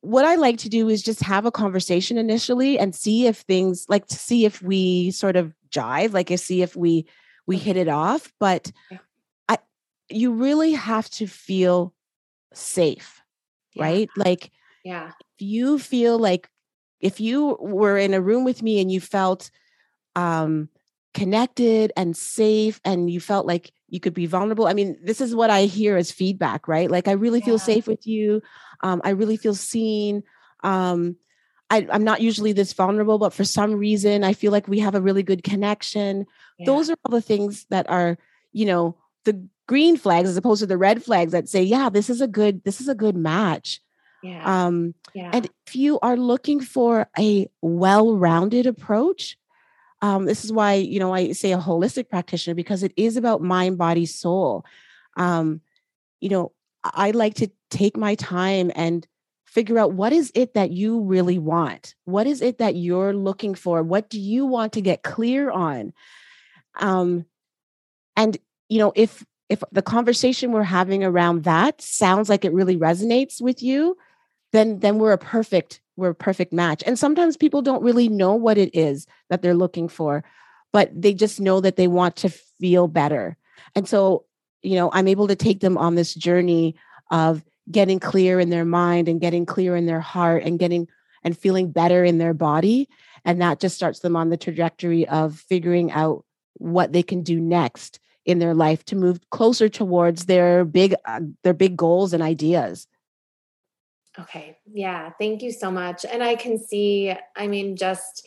what 0.00 0.24
I 0.24 0.36
like 0.36 0.58
to 0.58 0.70
do 0.70 0.88
is 0.88 1.02
just 1.02 1.20
have 1.20 1.44
a 1.44 1.52
conversation 1.52 2.16
initially 2.16 2.78
and 2.78 2.94
see 2.94 3.26
if 3.26 3.38
things 3.40 3.86
like 3.88 4.06
to 4.06 4.16
see 4.16 4.46
if 4.46 4.62
we 4.62 5.10
sort 5.10 5.36
of 5.36 5.54
jive, 5.68 6.12
like 6.12 6.28
to 6.28 6.38
see 6.38 6.62
if 6.62 6.74
we 6.74 7.06
we 7.46 7.56
hit 7.56 7.76
it 7.76 7.88
off. 7.88 8.32
But. 8.40 8.72
I 9.48 9.58
you 10.08 10.32
really 10.32 10.72
have 10.72 11.08
to 11.10 11.26
feel 11.26 11.94
safe, 12.52 13.22
yeah. 13.74 13.84
right? 13.84 14.08
Like 14.16 14.50
yeah. 14.84 15.08
If 15.08 15.46
you 15.46 15.78
feel 15.78 16.18
like 16.18 16.48
if 17.00 17.20
you 17.20 17.56
were 17.60 17.98
in 17.98 18.14
a 18.14 18.20
room 18.20 18.44
with 18.44 18.62
me 18.62 18.80
and 18.80 18.90
you 18.92 19.00
felt 19.00 19.50
um 20.14 20.68
connected 21.12 21.92
and 21.96 22.16
safe 22.16 22.80
and 22.84 23.10
you 23.10 23.20
felt 23.20 23.46
like 23.46 23.72
you 23.88 24.00
could 24.00 24.14
be 24.14 24.26
vulnerable 24.26 24.66
i 24.66 24.72
mean 24.72 24.98
this 25.02 25.20
is 25.20 25.34
what 25.34 25.48
i 25.48 25.62
hear 25.64 25.96
as 25.96 26.10
feedback 26.10 26.66
right 26.66 26.90
like 26.90 27.06
i 27.06 27.12
really 27.12 27.40
feel 27.40 27.58
safe 27.58 27.86
with 27.86 28.04
you 28.04 28.42
um, 28.82 29.00
i 29.04 29.10
really 29.10 29.36
feel 29.36 29.54
seen 29.54 30.22
um, 30.64 31.16
I, 31.70 31.86
am 31.90 32.02
not 32.02 32.20
usually 32.20 32.52
this 32.52 32.72
vulnerable 32.72 33.18
but 33.18 33.32
for 33.32 33.44
some 33.44 33.74
reason 33.74 34.24
i 34.24 34.32
feel 34.32 34.50
like 34.50 34.66
we 34.66 34.80
have 34.80 34.96
a 34.96 35.00
really 35.00 35.22
good 35.22 35.44
connection 35.44 36.26
yeah. 36.58 36.66
those 36.66 36.90
are 36.90 36.96
all 37.04 37.12
the 37.12 37.22
things 37.22 37.66
that 37.70 37.88
are 37.88 38.18
you 38.52 38.66
know 38.66 38.96
the 39.24 39.46
green 39.66 39.96
flags 39.96 40.28
as 40.28 40.36
opposed 40.36 40.60
to 40.60 40.66
the 40.66 40.76
red 40.76 41.02
flags 41.02 41.32
that 41.32 41.48
say 41.48 41.62
yeah 41.62 41.88
this 41.88 42.10
is 42.10 42.20
a 42.20 42.28
good 42.28 42.62
this 42.64 42.80
is 42.80 42.88
a 42.88 42.94
good 42.94 43.16
match 43.16 43.80
yeah. 44.22 44.64
Um, 44.64 44.94
yeah. 45.12 45.30
and 45.34 45.50
if 45.66 45.76
you 45.76 45.98
are 46.00 46.16
looking 46.16 46.60
for 46.60 47.08
a 47.18 47.46
well-rounded 47.60 48.66
approach 48.66 49.36
um, 50.04 50.26
this 50.26 50.44
is 50.44 50.52
why 50.52 50.74
you 50.74 51.00
know 51.00 51.14
I 51.14 51.32
say 51.32 51.52
a 51.52 51.58
holistic 51.58 52.10
practitioner 52.10 52.54
because 52.54 52.82
it 52.82 52.92
is 52.94 53.16
about 53.16 53.40
mind, 53.40 53.78
body, 53.78 54.04
soul. 54.04 54.66
Um, 55.16 55.62
you 56.20 56.28
know, 56.28 56.52
I 56.84 57.12
like 57.12 57.36
to 57.36 57.50
take 57.70 57.96
my 57.96 58.14
time 58.14 58.70
and 58.74 59.06
figure 59.46 59.78
out 59.78 59.94
what 59.94 60.12
is 60.12 60.30
it 60.34 60.52
that 60.52 60.72
you 60.72 61.00
really 61.00 61.38
want. 61.38 61.94
What 62.04 62.26
is 62.26 62.42
it 62.42 62.58
that 62.58 62.76
you're 62.76 63.14
looking 63.14 63.54
for? 63.54 63.82
What 63.82 64.10
do 64.10 64.20
you 64.20 64.44
want 64.44 64.74
to 64.74 64.82
get 64.82 65.02
clear 65.02 65.50
on? 65.50 65.94
Um, 66.78 67.24
and 68.14 68.36
you 68.68 68.80
know, 68.80 68.92
if 68.94 69.24
if 69.48 69.62
the 69.72 69.82
conversation 69.82 70.52
we're 70.52 70.62
having 70.62 71.04
around 71.04 71.44
that 71.44 71.80
sounds 71.80 72.28
like 72.28 72.44
it 72.44 72.52
really 72.52 72.76
resonates 72.76 73.40
with 73.40 73.62
you, 73.62 73.96
then 74.52 74.78
then 74.78 74.98
we're 74.98 75.12
a 75.12 75.18
perfect 75.18 75.80
we're 75.96 76.10
a 76.10 76.14
perfect 76.14 76.52
match. 76.52 76.82
And 76.86 76.98
sometimes 76.98 77.36
people 77.36 77.62
don't 77.62 77.82
really 77.82 78.08
know 78.08 78.34
what 78.34 78.58
it 78.58 78.74
is 78.74 79.06
that 79.30 79.42
they're 79.42 79.54
looking 79.54 79.88
for, 79.88 80.24
but 80.72 80.90
they 80.94 81.14
just 81.14 81.40
know 81.40 81.60
that 81.60 81.76
they 81.76 81.86
want 81.86 82.16
to 82.16 82.28
feel 82.28 82.88
better. 82.88 83.36
And 83.76 83.88
so, 83.88 84.24
you 84.62 84.74
know, 84.74 84.90
I'm 84.92 85.06
able 85.06 85.28
to 85.28 85.36
take 85.36 85.60
them 85.60 85.78
on 85.78 85.94
this 85.94 86.14
journey 86.14 86.74
of 87.10 87.44
getting 87.70 88.00
clear 88.00 88.40
in 88.40 88.50
their 88.50 88.64
mind 88.64 89.08
and 89.08 89.20
getting 89.20 89.46
clear 89.46 89.76
in 89.76 89.86
their 89.86 90.00
heart 90.00 90.42
and 90.42 90.58
getting 90.58 90.88
and 91.22 91.38
feeling 91.38 91.70
better 91.70 92.04
in 92.04 92.18
their 92.18 92.34
body. 92.34 92.88
And 93.24 93.40
that 93.40 93.60
just 93.60 93.76
starts 93.76 94.00
them 94.00 94.16
on 94.16 94.30
the 94.30 94.36
trajectory 94.36 95.08
of 95.08 95.38
figuring 95.38 95.92
out 95.92 96.24
what 96.54 96.92
they 96.92 97.02
can 97.02 97.22
do 97.22 97.40
next 97.40 98.00
in 98.24 98.38
their 98.38 98.54
life 98.54 98.84
to 98.86 98.96
move 98.96 99.18
closer 99.30 99.68
towards 99.68 100.26
their 100.26 100.64
big 100.64 100.94
uh, 101.04 101.20
their 101.42 101.54
big 101.54 101.76
goals 101.76 102.12
and 102.12 102.22
ideas. 102.22 102.86
Okay. 104.18 104.58
Yeah. 104.72 105.10
Thank 105.18 105.42
you 105.42 105.50
so 105.50 105.70
much. 105.70 106.04
And 106.04 106.22
I 106.22 106.36
can 106.36 106.58
see, 106.58 107.12
I 107.36 107.46
mean, 107.48 107.76
just 107.76 108.26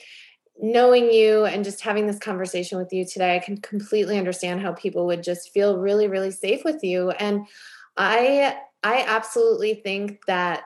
knowing 0.60 1.12
you 1.12 1.46
and 1.46 1.64
just 1.64 1.82
having 1.82 2.08
this 2.08 2.20
conversation 2.20 2.78
with 2.78 2.92
you 2.92 3.06
today, 3.06 3.36
I 3.36 3.40
can 3.40 3.58
completely 3.58 4.18
understand 4.18 4.62
how 4.62 4.74
people 4.74 5.06
would 5.06 5.24
just 5.24 5.52
feel 5.52 5.78
really, 5.78 6.08
really 6.08 6.32
safe 6.32 6.66
with 6.66 6.84
you. 6.84 7.12
And 7.12 7.48
I, 7.96 8.58
I 8.84 9.04
absolutely 9.08 9.76
think 9.76 10.26
that 10.26 10.66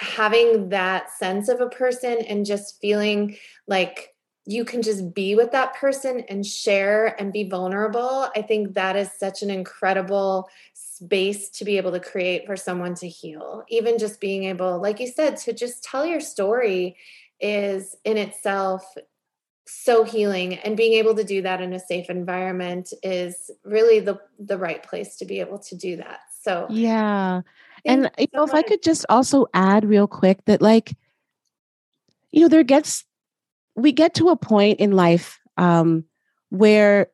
having 0.00 0.70
that 0.70 1.10
sense 1.12 1.48
of 1.48 1.60
a 1.60 1.68
person 1.68 2.18
and 2.26 2.44
just 2.44 2.80
feeling 2.80 3.36
like 3.66 4.14
you 4.48 4.64
can 4.64 4.80
just 4.80 5.12
be 5.12 5.34
with 5.34 5.52
that 5.52 5.74
person 5.74 6.24
and 6.30 6.44
share 6.44 7.14
and 7.20 7.34
be 7.34 7.44
vulnerable. 7.44 8.30
I 8.34 8.40
think 8.40 8.72
that 8.72 8.96
is 8.96 9.10
such 9.12 9.42
an 9.42 9.50
incredible 9.50 10.48
space 10.72 11.50
to 11.50 11.66
be 11.66 11.76
able 11.76 11.92
to 11.92 12.00
create 12.00 12.46
for 12.46 12.56
someone 12.56 12.94
to 12.94 13.08
heal. 13.08 13.62
Even 13.68 13.98
just 13.98 14.22
being 14.22 14.44
able, 14.44 14.80
like 14.80 15.00
you 15.00 15.06
said, 15.06 15.36
to 15.36 15.52
just 15.52 15.84
tell 15.84 16.06
your 16.06 16.20
story 16.20 16.96
is 17.38 17.94
in 18.04 18.16
itself 18.16 18.94
so 19.66 20.02
healing 20.02 20.54
and 20.54 20.78
being 20.78 20.94
able 20.94 21.14
to 21.14 21.24
do 21.24 21.42
that 21.42 21.60
in 21.60 21.74
a 21.74 21.78
safe 21.78 22.08
environment 22.08 22.94
is 23.02 23.50
really 23.64 24.00
the 24.00 24.18
the 24.38 24.56
right 24.56 24.82
place 24.82 25.16
to 25.16 25.26
be 25.26 25.40
able 25.40 25.58
to 25.58 25.76
do 25.76 25.96
that. 25.96 26.20
So 26.40 26.66
Yeah. 26.70 27.42
And 27.84 28.10
you 28.16 28.28
know, 28.32 28.44
if 28.44 28.54
I 28.54 28.62
could 28.62 28.82
just 28.82 29.04
also 29.10 29.46
add 29.52 29.84
real 29.84 30.06
quick 30.06 30.42
that 30.46 30.62
like 30.62 30.96
you 32.32 32.40
know, 32.40 32.48
there 32.48 32.64
gets 32.64 33.04
we 33.78 33.92
get 33.92 34.14
to 34.14 34.28
a 34.28 34.36
point 34.36 34.80
in 34.80 34.92
life 34.92 35.38
um 35.56 36.04
where 36.50 37.08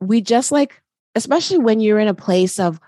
we 0.00 0.20
just 0.20 0.52
like 0.52 0.82
especially 1.14 1.58
when 1.58 1.80
you're 1.80 1.98
in 1.98 2.08
a 2.08 2.14
place 2.14 2.58
of 2.58 2.80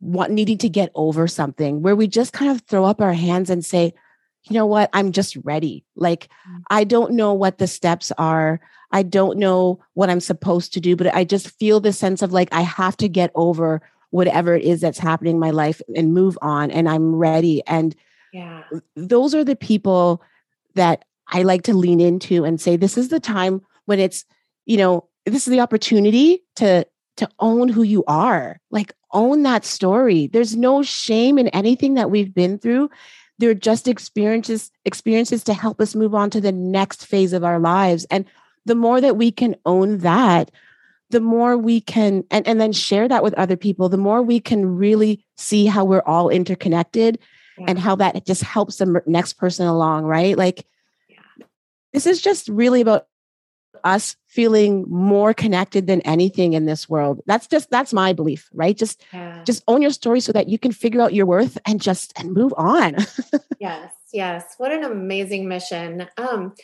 what 0.00 0.30
needing 0.30 0.58
to 0.58 0.68
get 0.68 0.90
over 0.94 1.28
something 1.28 1.82
where 1.82 1.96
we 1.96 2.06
just 2.06 2.32
kind 2.32 2.50
of 2.50 2.62
throw 2.62 2.84
up 2.84 3.00
our 3.00 3.12
hands 3.12 3.50
and 3.50 3.64
say 3.64 3.92
you 4.44 4.54
know 4.54 4.64
what? 4.64 4.88
I'm 4.94 5.12
just 5.12 5.36
ready. 5.44 5.84
Like 5.96 6.28
mm. 6.48 6.62
i 6.70 6.84
don't 6.84 7.12
know 7.12 7.34
what 7.34 7.58
the 7.58 7.66
steps 7.66 8.12
are. 8.16 8.60
I 8.92 9.02
don't 9.04 9.38
know 9.38 9.80
what 9.94 10.10
i'm 10.10 10.18
supposed 10.18 10.72
to 10.72 10.80
do 10.80 10.96
but 10.96 11.14
i 11.14 11.22
just 11.22 11.48
feel 11.48 11.78
this 11.78 11.96
sense 11.96 12.22
of 12.22 12.32
like 12.32 12.48
i 12.52 12.62
have 12.62 12.96
to 12.96 13.08
get 13.08 13.30
over 13.36 13.82
whatever 14.10 14.56
it 14.56 14.64
is 14.64 14.80
that's 14.80 14.98
happening 14.98 15.34
in 15.34 15.40
my 15.40 15.50
life 15.50 15.80
and 15.94 16.12
move 16.12 16.36
on 16.42 16.72
and 16.72 16.88
i'm 16.88 17.14
ready 17.14 17.62
and 17.68 17.94
yeah. 18.32 18.64
those 18.96 19.32
are 19.32 19.44
the 19.44 19.54
people 19.54 20.22
that 20.74 21.04
i 21.30 21.42
like 21.42 21.62
to 21.62 21.74
lean 21.74 22.00
into 22.00 22.44
and 22.44 22.60
say 22.60 22.76
this 22.76 22.98
is 22.98 23.08
the 23.08 23.20
time 23.20 23.60
when 23.86 23.98
it's 23.98 24.24
you 24.66 24.76
know 24.76 25.08
this 25.26 25.46
is 25.46 25.50
the 25.50 25.60
opportunity 25.60 26.42
to 26.56 26.86
to 27.16 27.28
own 27.38 27.68
who 27.68 27.82
you 27.82 28.04
are 28.06 28.60
like 28.70 28.94
own 29.12 29.42
that 29.42 29.64
story. 29.64 30.28
There's 30.28 30.56
no 30.56 30.82
shame 30.82 31.38
in 31.38 31.48
anything 31.48 31.94
that 31.94 32.10
we've 32.10 32.34
been 32.34 32.58
through. 32.58 32.90
They're 33.38 33.54
just 33.54 33.88
experiences 33.88 34.70
experiences 34.84 35.44
to 35.44 35.54
help 35.54 35.80
us 35.80 35.94
move 35.94 36.14
on 36.14 36.30
to 36.30 36.40
the 36.40 36.52
next 36.52 37.06
phase 37.06 37.32
of 37.32 37.44
our 37.44 37.58
lives. 37.58 38.06
And 38.10 38.26
the 38.66 38.74
more 38.74 39.00
that 39.00 39.16
we 39.16 39.30
can 39.30 39.56
own 39.64 39.98
that, 39.98 40.50
the 41.08 41.20
more 41.20 41.56
we 41.56 41.80
can 41.80 42.24
and, 42.30 42.46
and 42.46 42.60
then 42.60 42.72
share 42.72 43.08
that 43.08 43.22
with 43.22 43.34
other 43.34 43.56
people 43.56 43.88
the 43.88 43.96
more 43.96 44.22
we 44.22 44.38
can 44.38 44.76
really 44.76 45.24
see 45.36 45.66
how 45.66 45.84
we're 45.84 46.02
all 46.02 46.28
interconnected 46.28 47.18
yeah. 47.58 47.64
and 47.68 47.78
how 47.78 47.96
that 47.96 48.24
just 48.26 48.42
helps 48.42 48.76
the 48.76 49.02
next 49.06 49.34
person 49.34 49.66
along 49.66 50.04
right 50.04 50.36
like. 50.36 50.66
This 51.92 52.06
is 52.06 52.20
just 52.20 52.48
really 52.48 52.80
about 52.80 53.06
us 53.84 54.16
feeling 54.26 54.84
more 54.88 55.32
connected 55.32 55.86
than 55.86 56.00
anything 56.02 56.52
in 56.52 56.66
this 56.66 56.88
world. 56.88 57.20
That's 57.26 57.46
just 57.46 57.70
that's 57.70 57.92
my 57.92 58.12
belief 58.12 58.48
right? 58.52 58.76
Just 58.76 59.02
yeah. 59.12 59.42
just 59.44 59.62
own 59.68 59.82
your 59.82 59.90
story 59.90 60.20
so 60.20 60.32
that 60.32 60.48
you 60.48 60.58
can 60.58 60.72
figure 60.72 61.00
out 61.00 61.14
your 61.14 61.26
worth 61.26 61.58
and 61.66 61.80
just 61.80 62.12
and 62.18 62.32
move 62.32 62.52
on. 62.56 62.96
Yes 63.58 63.92
yes. 64.12 64.54
What 64.56 64.72
an 64.72 64.84
amazing 64.84 65.46
mission. 65.46 66.08
Um 66.16 66.54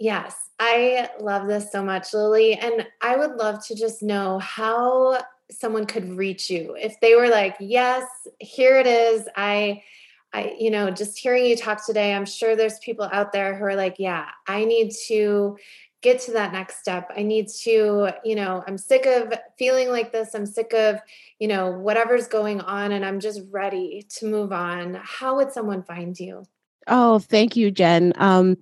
yes 0.00 0.36
i 0.60 1.08
love 1.18 1.48
this 1.48 1.72
so 1.72 1.84
much 1.84 2.14
lily 2.14 2.54
and 2.54 2.86
i 3.02 3.16
would 3.16 3.32
love 3.32 3.64
to 3.66 3.74
just 3.74 4.00
know 4.00 4.38
how 4.38 5.20
someone 5.50 5.86
could 5.86 6.08
reach 6.12 6.48
you. 6.50 6.76
If 6.78 7.00
they 7.00 7.16
were 7.16 7.28
like 7.28 7.56
yes 7.58 8.06
here 8.38 8.78
it 8.78 8.86
is. 8.86 9.28
I 9.36 9.82
I, 10.32 10.54
you 10.58 10.70
know, 10.70 10.90
just 10.90 11.18
hearing 11.18 11.46
you 11.46 11.56
talk 11.56 11.84
today, 11.84 12.14
I'm 12.14 12.26
sure 12.26 12.54
there's 12.54 12.78
people 12.80 13.08
out 13.12 13.32
there 13.32 13.56
who 13.56 13.64
are 13.64 13.76
like, 13.76 13.96
yeah, 13.98 14.26
I 14.46 14.64
need 14.64 14.92
to 15.06 15.56
get 16.00 16.20
to 16.20 16.32
that 16.32 16.52
next 16.52 16.78
step. 16.78 17.10
I 17.16 17.22
need 17.22 17.48
to, 17.62 18.12
you 18.24 18.34
know, 18.34 18.62
I'm 18.66 18.78
sick 18.78 19.06
of 19.06 19.32
feeling 19.58 19.88
like 19.88 20.12
this. 20.12 20.34
I'm 20.34 20.46
sick 20.46 20.72
of, 20.72 21.00
you 21.38 21.48
know, 21.48 21.70
whatever's 21.70 22.28
going 22.28 22.60
on 22.60 22.92
and 22.92 23.04
I'm 23.04 23.20
just 23.20 23.40
ready 23.50 24.06
to 24.16 24.26
move 24.26 24.52
on. 24.52 25.00
How 25.02 25.36
would 25.36 25.52
someone 25.52 25.82
find 25.82 26.18
you? 26.18 26.44
Oh, 26.86 27.18
thank 27.18 27.56
you, 27.56 27.70
Jen. 27.70 28.12
Um, 28.16 28.56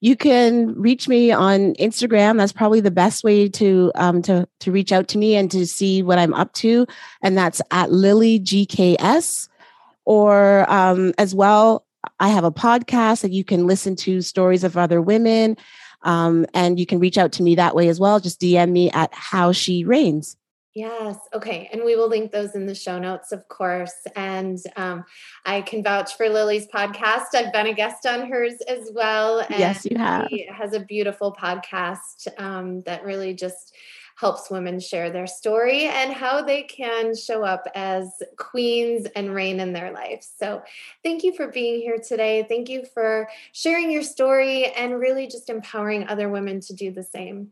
you 0.00 0.16
can 0.16 0.74
reach 0.80 1.08
me 1.08 1.30
on 1.30 1.74
Instagram. 1.74 2.38
That's 2.38 2.52
probably 2.52 2.80
the 2.80 2.90
best 2.90 3.22
way 3.22 3.48
to 3.50 3.92
um, 3.94 4.22
to 4.22 4.48
to 4.60 4.72
reach 4.72 4.92
out 4.92 5.08
to 5.08 5.18
me 5.18 5.36
and 5.36 5.50
to 5.50 5.66
see 5.66 6.02
what 6.02 6.18
I'm 6.18 6.32
up 6.32 6.52
to, 6.54 6.86
and 7.22 7.36
that's 7.36 7.60
at 7.70 7.92
Lily 7.92 8.40
GKS. 8.40 9.48
Or 10.04 10.70
um, 10.70 11.12
as 11.18 11.34
well, 11.34 11.86
I 12.18 12.28
have 12.28 12.44
a 12.44 12.52
podcast 12.52 13.22
that 13.22 13.32
you 13.32 13.44
can 13.44 13.66
listen 13.66 13.96
to 13.96 14.22
stories 14.22 14.64
of 14.64 14.76
other 14.76 15.00
women. 15.00 15.56
Um, 16.02 16.46
and 16.54 16.78
you 16.78 16.86
can 16.86 16.98
reach 16.98 17.18
out 17.18 17.32
to 17.32 17.42
me 17.42 17.54
that 17.56 17.74
way 17.74 17.88
as 17.88 18.00
well. 18.00 18.20
Just 18.20 18.40
DM 18.40 18.70
me 18.70 18.90
at 18.90 19.12
How 19.12 19.52
She 19.52 19.84
Reigns. 19.84 20.36
Yes. 20.74 21.18
Okay. 21.34 21.68
And 21.72 21.82
we 21.84 21.96
will 21.96 22.08
link 22.08 22.30
those 22.30 22.54
in 22.54 22.66
the 22.66 22.76
show 22.76 22.98
notes, 22.98 23.32
of 23.32 23.48
course. 23.48 23.94
And 24.14 24.56
um, 24.76 25.04
I 25.44 25.62
can 25.62 25.82
vouch 25.82 26.16
for 26.16 26.28
Lily's 26.28 26.68
podcast. 26.68 27.34
I've 27.34 27.52
been 27.52 27.66
a 27.66 27.74
guest 27.74 28.06
on 28.06 28.30
hers 28.30 28.54
as 28.68 28.90
well. 28.94 29.40
And 29.40 29.58
yes, 29.58 29.84
you 29.84 29.98
have. 29.98 30.28
She 30.30 30.46
has 30.46 30.72
a 30.72 30.80
beautiful 30.80 31.34
podcast 31.34 32.28
um, 32.38 32.82
that 32.82 33.04
really 33.04 33.34
just 33.34 33.74
helps 34.20 34.50
women 34.50 34.78
share 34.78 35.10
their 35.10 35.26
story 35.26 35.86
and 35.86 36.12
how 36.12 36.42
they 36.42 36.62
can 36.62 37.16
show 37.16 37.42
up 37.42 37.66
as 37.74 38.22
queens 38.36 39.06
and 39.16 39.34
reign 39.34 39.58
in 39.60 39.72
their 39.72 39.90
life. 39.92 40.26
So, 40.38 40.62
thank 41.02 41.24
you 41.24 41.34
for 41.34 41.48
being 41.48 41.80
here 41.80 41.96
today. 41.96 42.44
Thank 42.46 42.68
you 42.68 42.84
for 42.92 43.28
sharing 43.52 43.90
your 43.90 44.02
story 44.02 44.66
and 44.66 45.00
really 45.00 45.26
just 45.26 45.48
empowering 45.48 46.06
other 46.06 46.28
women 46.28 46.60
to 46.60 46.74
do 46.74 46.92
the 46.92 47.02
same. 47.02 47.48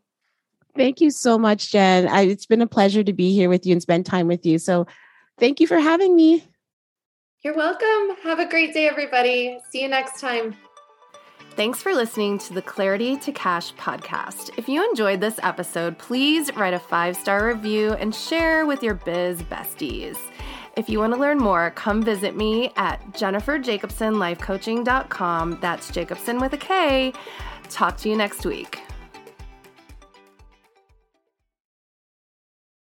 Thank 0.77 1.01
you 1.01 1.11
so 1.11 1.39
much, 1.39 1.73
Jen. 1.73 2.07
I, 2.07 2.23
it's 2.23 2.47
been 2.47 2.63
a 2.63 2.67
pleasure 2.67 3.03
to 3.03 3.13
be 3.15 3.33
here 3.33 3.49
with 3.49 3.65
you 3.65 3.73
and 3.73 3.81
spend 3.81 4.05
time 4.05 4.29
with 4.29 4.45
you. 4.45 4.59
So, 4.59 4.87
thank 5.39 5.61
you 5.61 5.67
for 5.67 5.79
having 5.79 6.15
me. 6.15 6.45
You're 7.43 7.57
welcome. 7.57 8.17
Have 8.25 8.41
a 8.41 8.49
great 8.49 8.75
day, 8.75 8.89
everybody. 8.89 9.59
See 9.71 9.81
you 9.81 9.89
next 9.89 10.21
time. 10.21 10.55
Thanks 11.59 11.83
for 11.83 11.93
listening 11.93 12.39
to 12.39 12.55
the 12.55 12.63
Clarity 12.63 13.17
to 13.17 13.33
Cash 13.33 13.75
podcast. 13.75 14.51
If 14.57 14.69
you 14.69 14.89
enjoyed 14.89 15.21
this 15.21 15.41
episode, 15.43 15.99
please 15.99 16.55
write 16.55 16.73
a 16.73 16.79
five 16.79 17.17
star 17.17 17.49
review 17.49 17.95
and 17.95 18.15
share 18.15 18.65
with 18.65 18.81
your 18.81 18.95
biz 18.95 19.43
besties. 19.43 20.17
If 20.77 20.89
you 20.89 21.01
want 21.01 21.15
to 21.15 21.19
learn 21.19 21.39
more, 21.39 21.73
come 21.73 22.01
visit 22.01 22.37
me 22.37 22.73
at 22.77 23.05
jenniferjakobsenlifecoaching.com. 23.11 25.59
That's 25.61 25.91
Jakobsen 25.91 26.39
with 26.39 26.53
a 26.53 26.59
K. 26.59 27.13
Talk 27.69 27.97
to 27.97 28.09
you 28.09 28.17
next 28.17 28.47
week. 28.47 28.79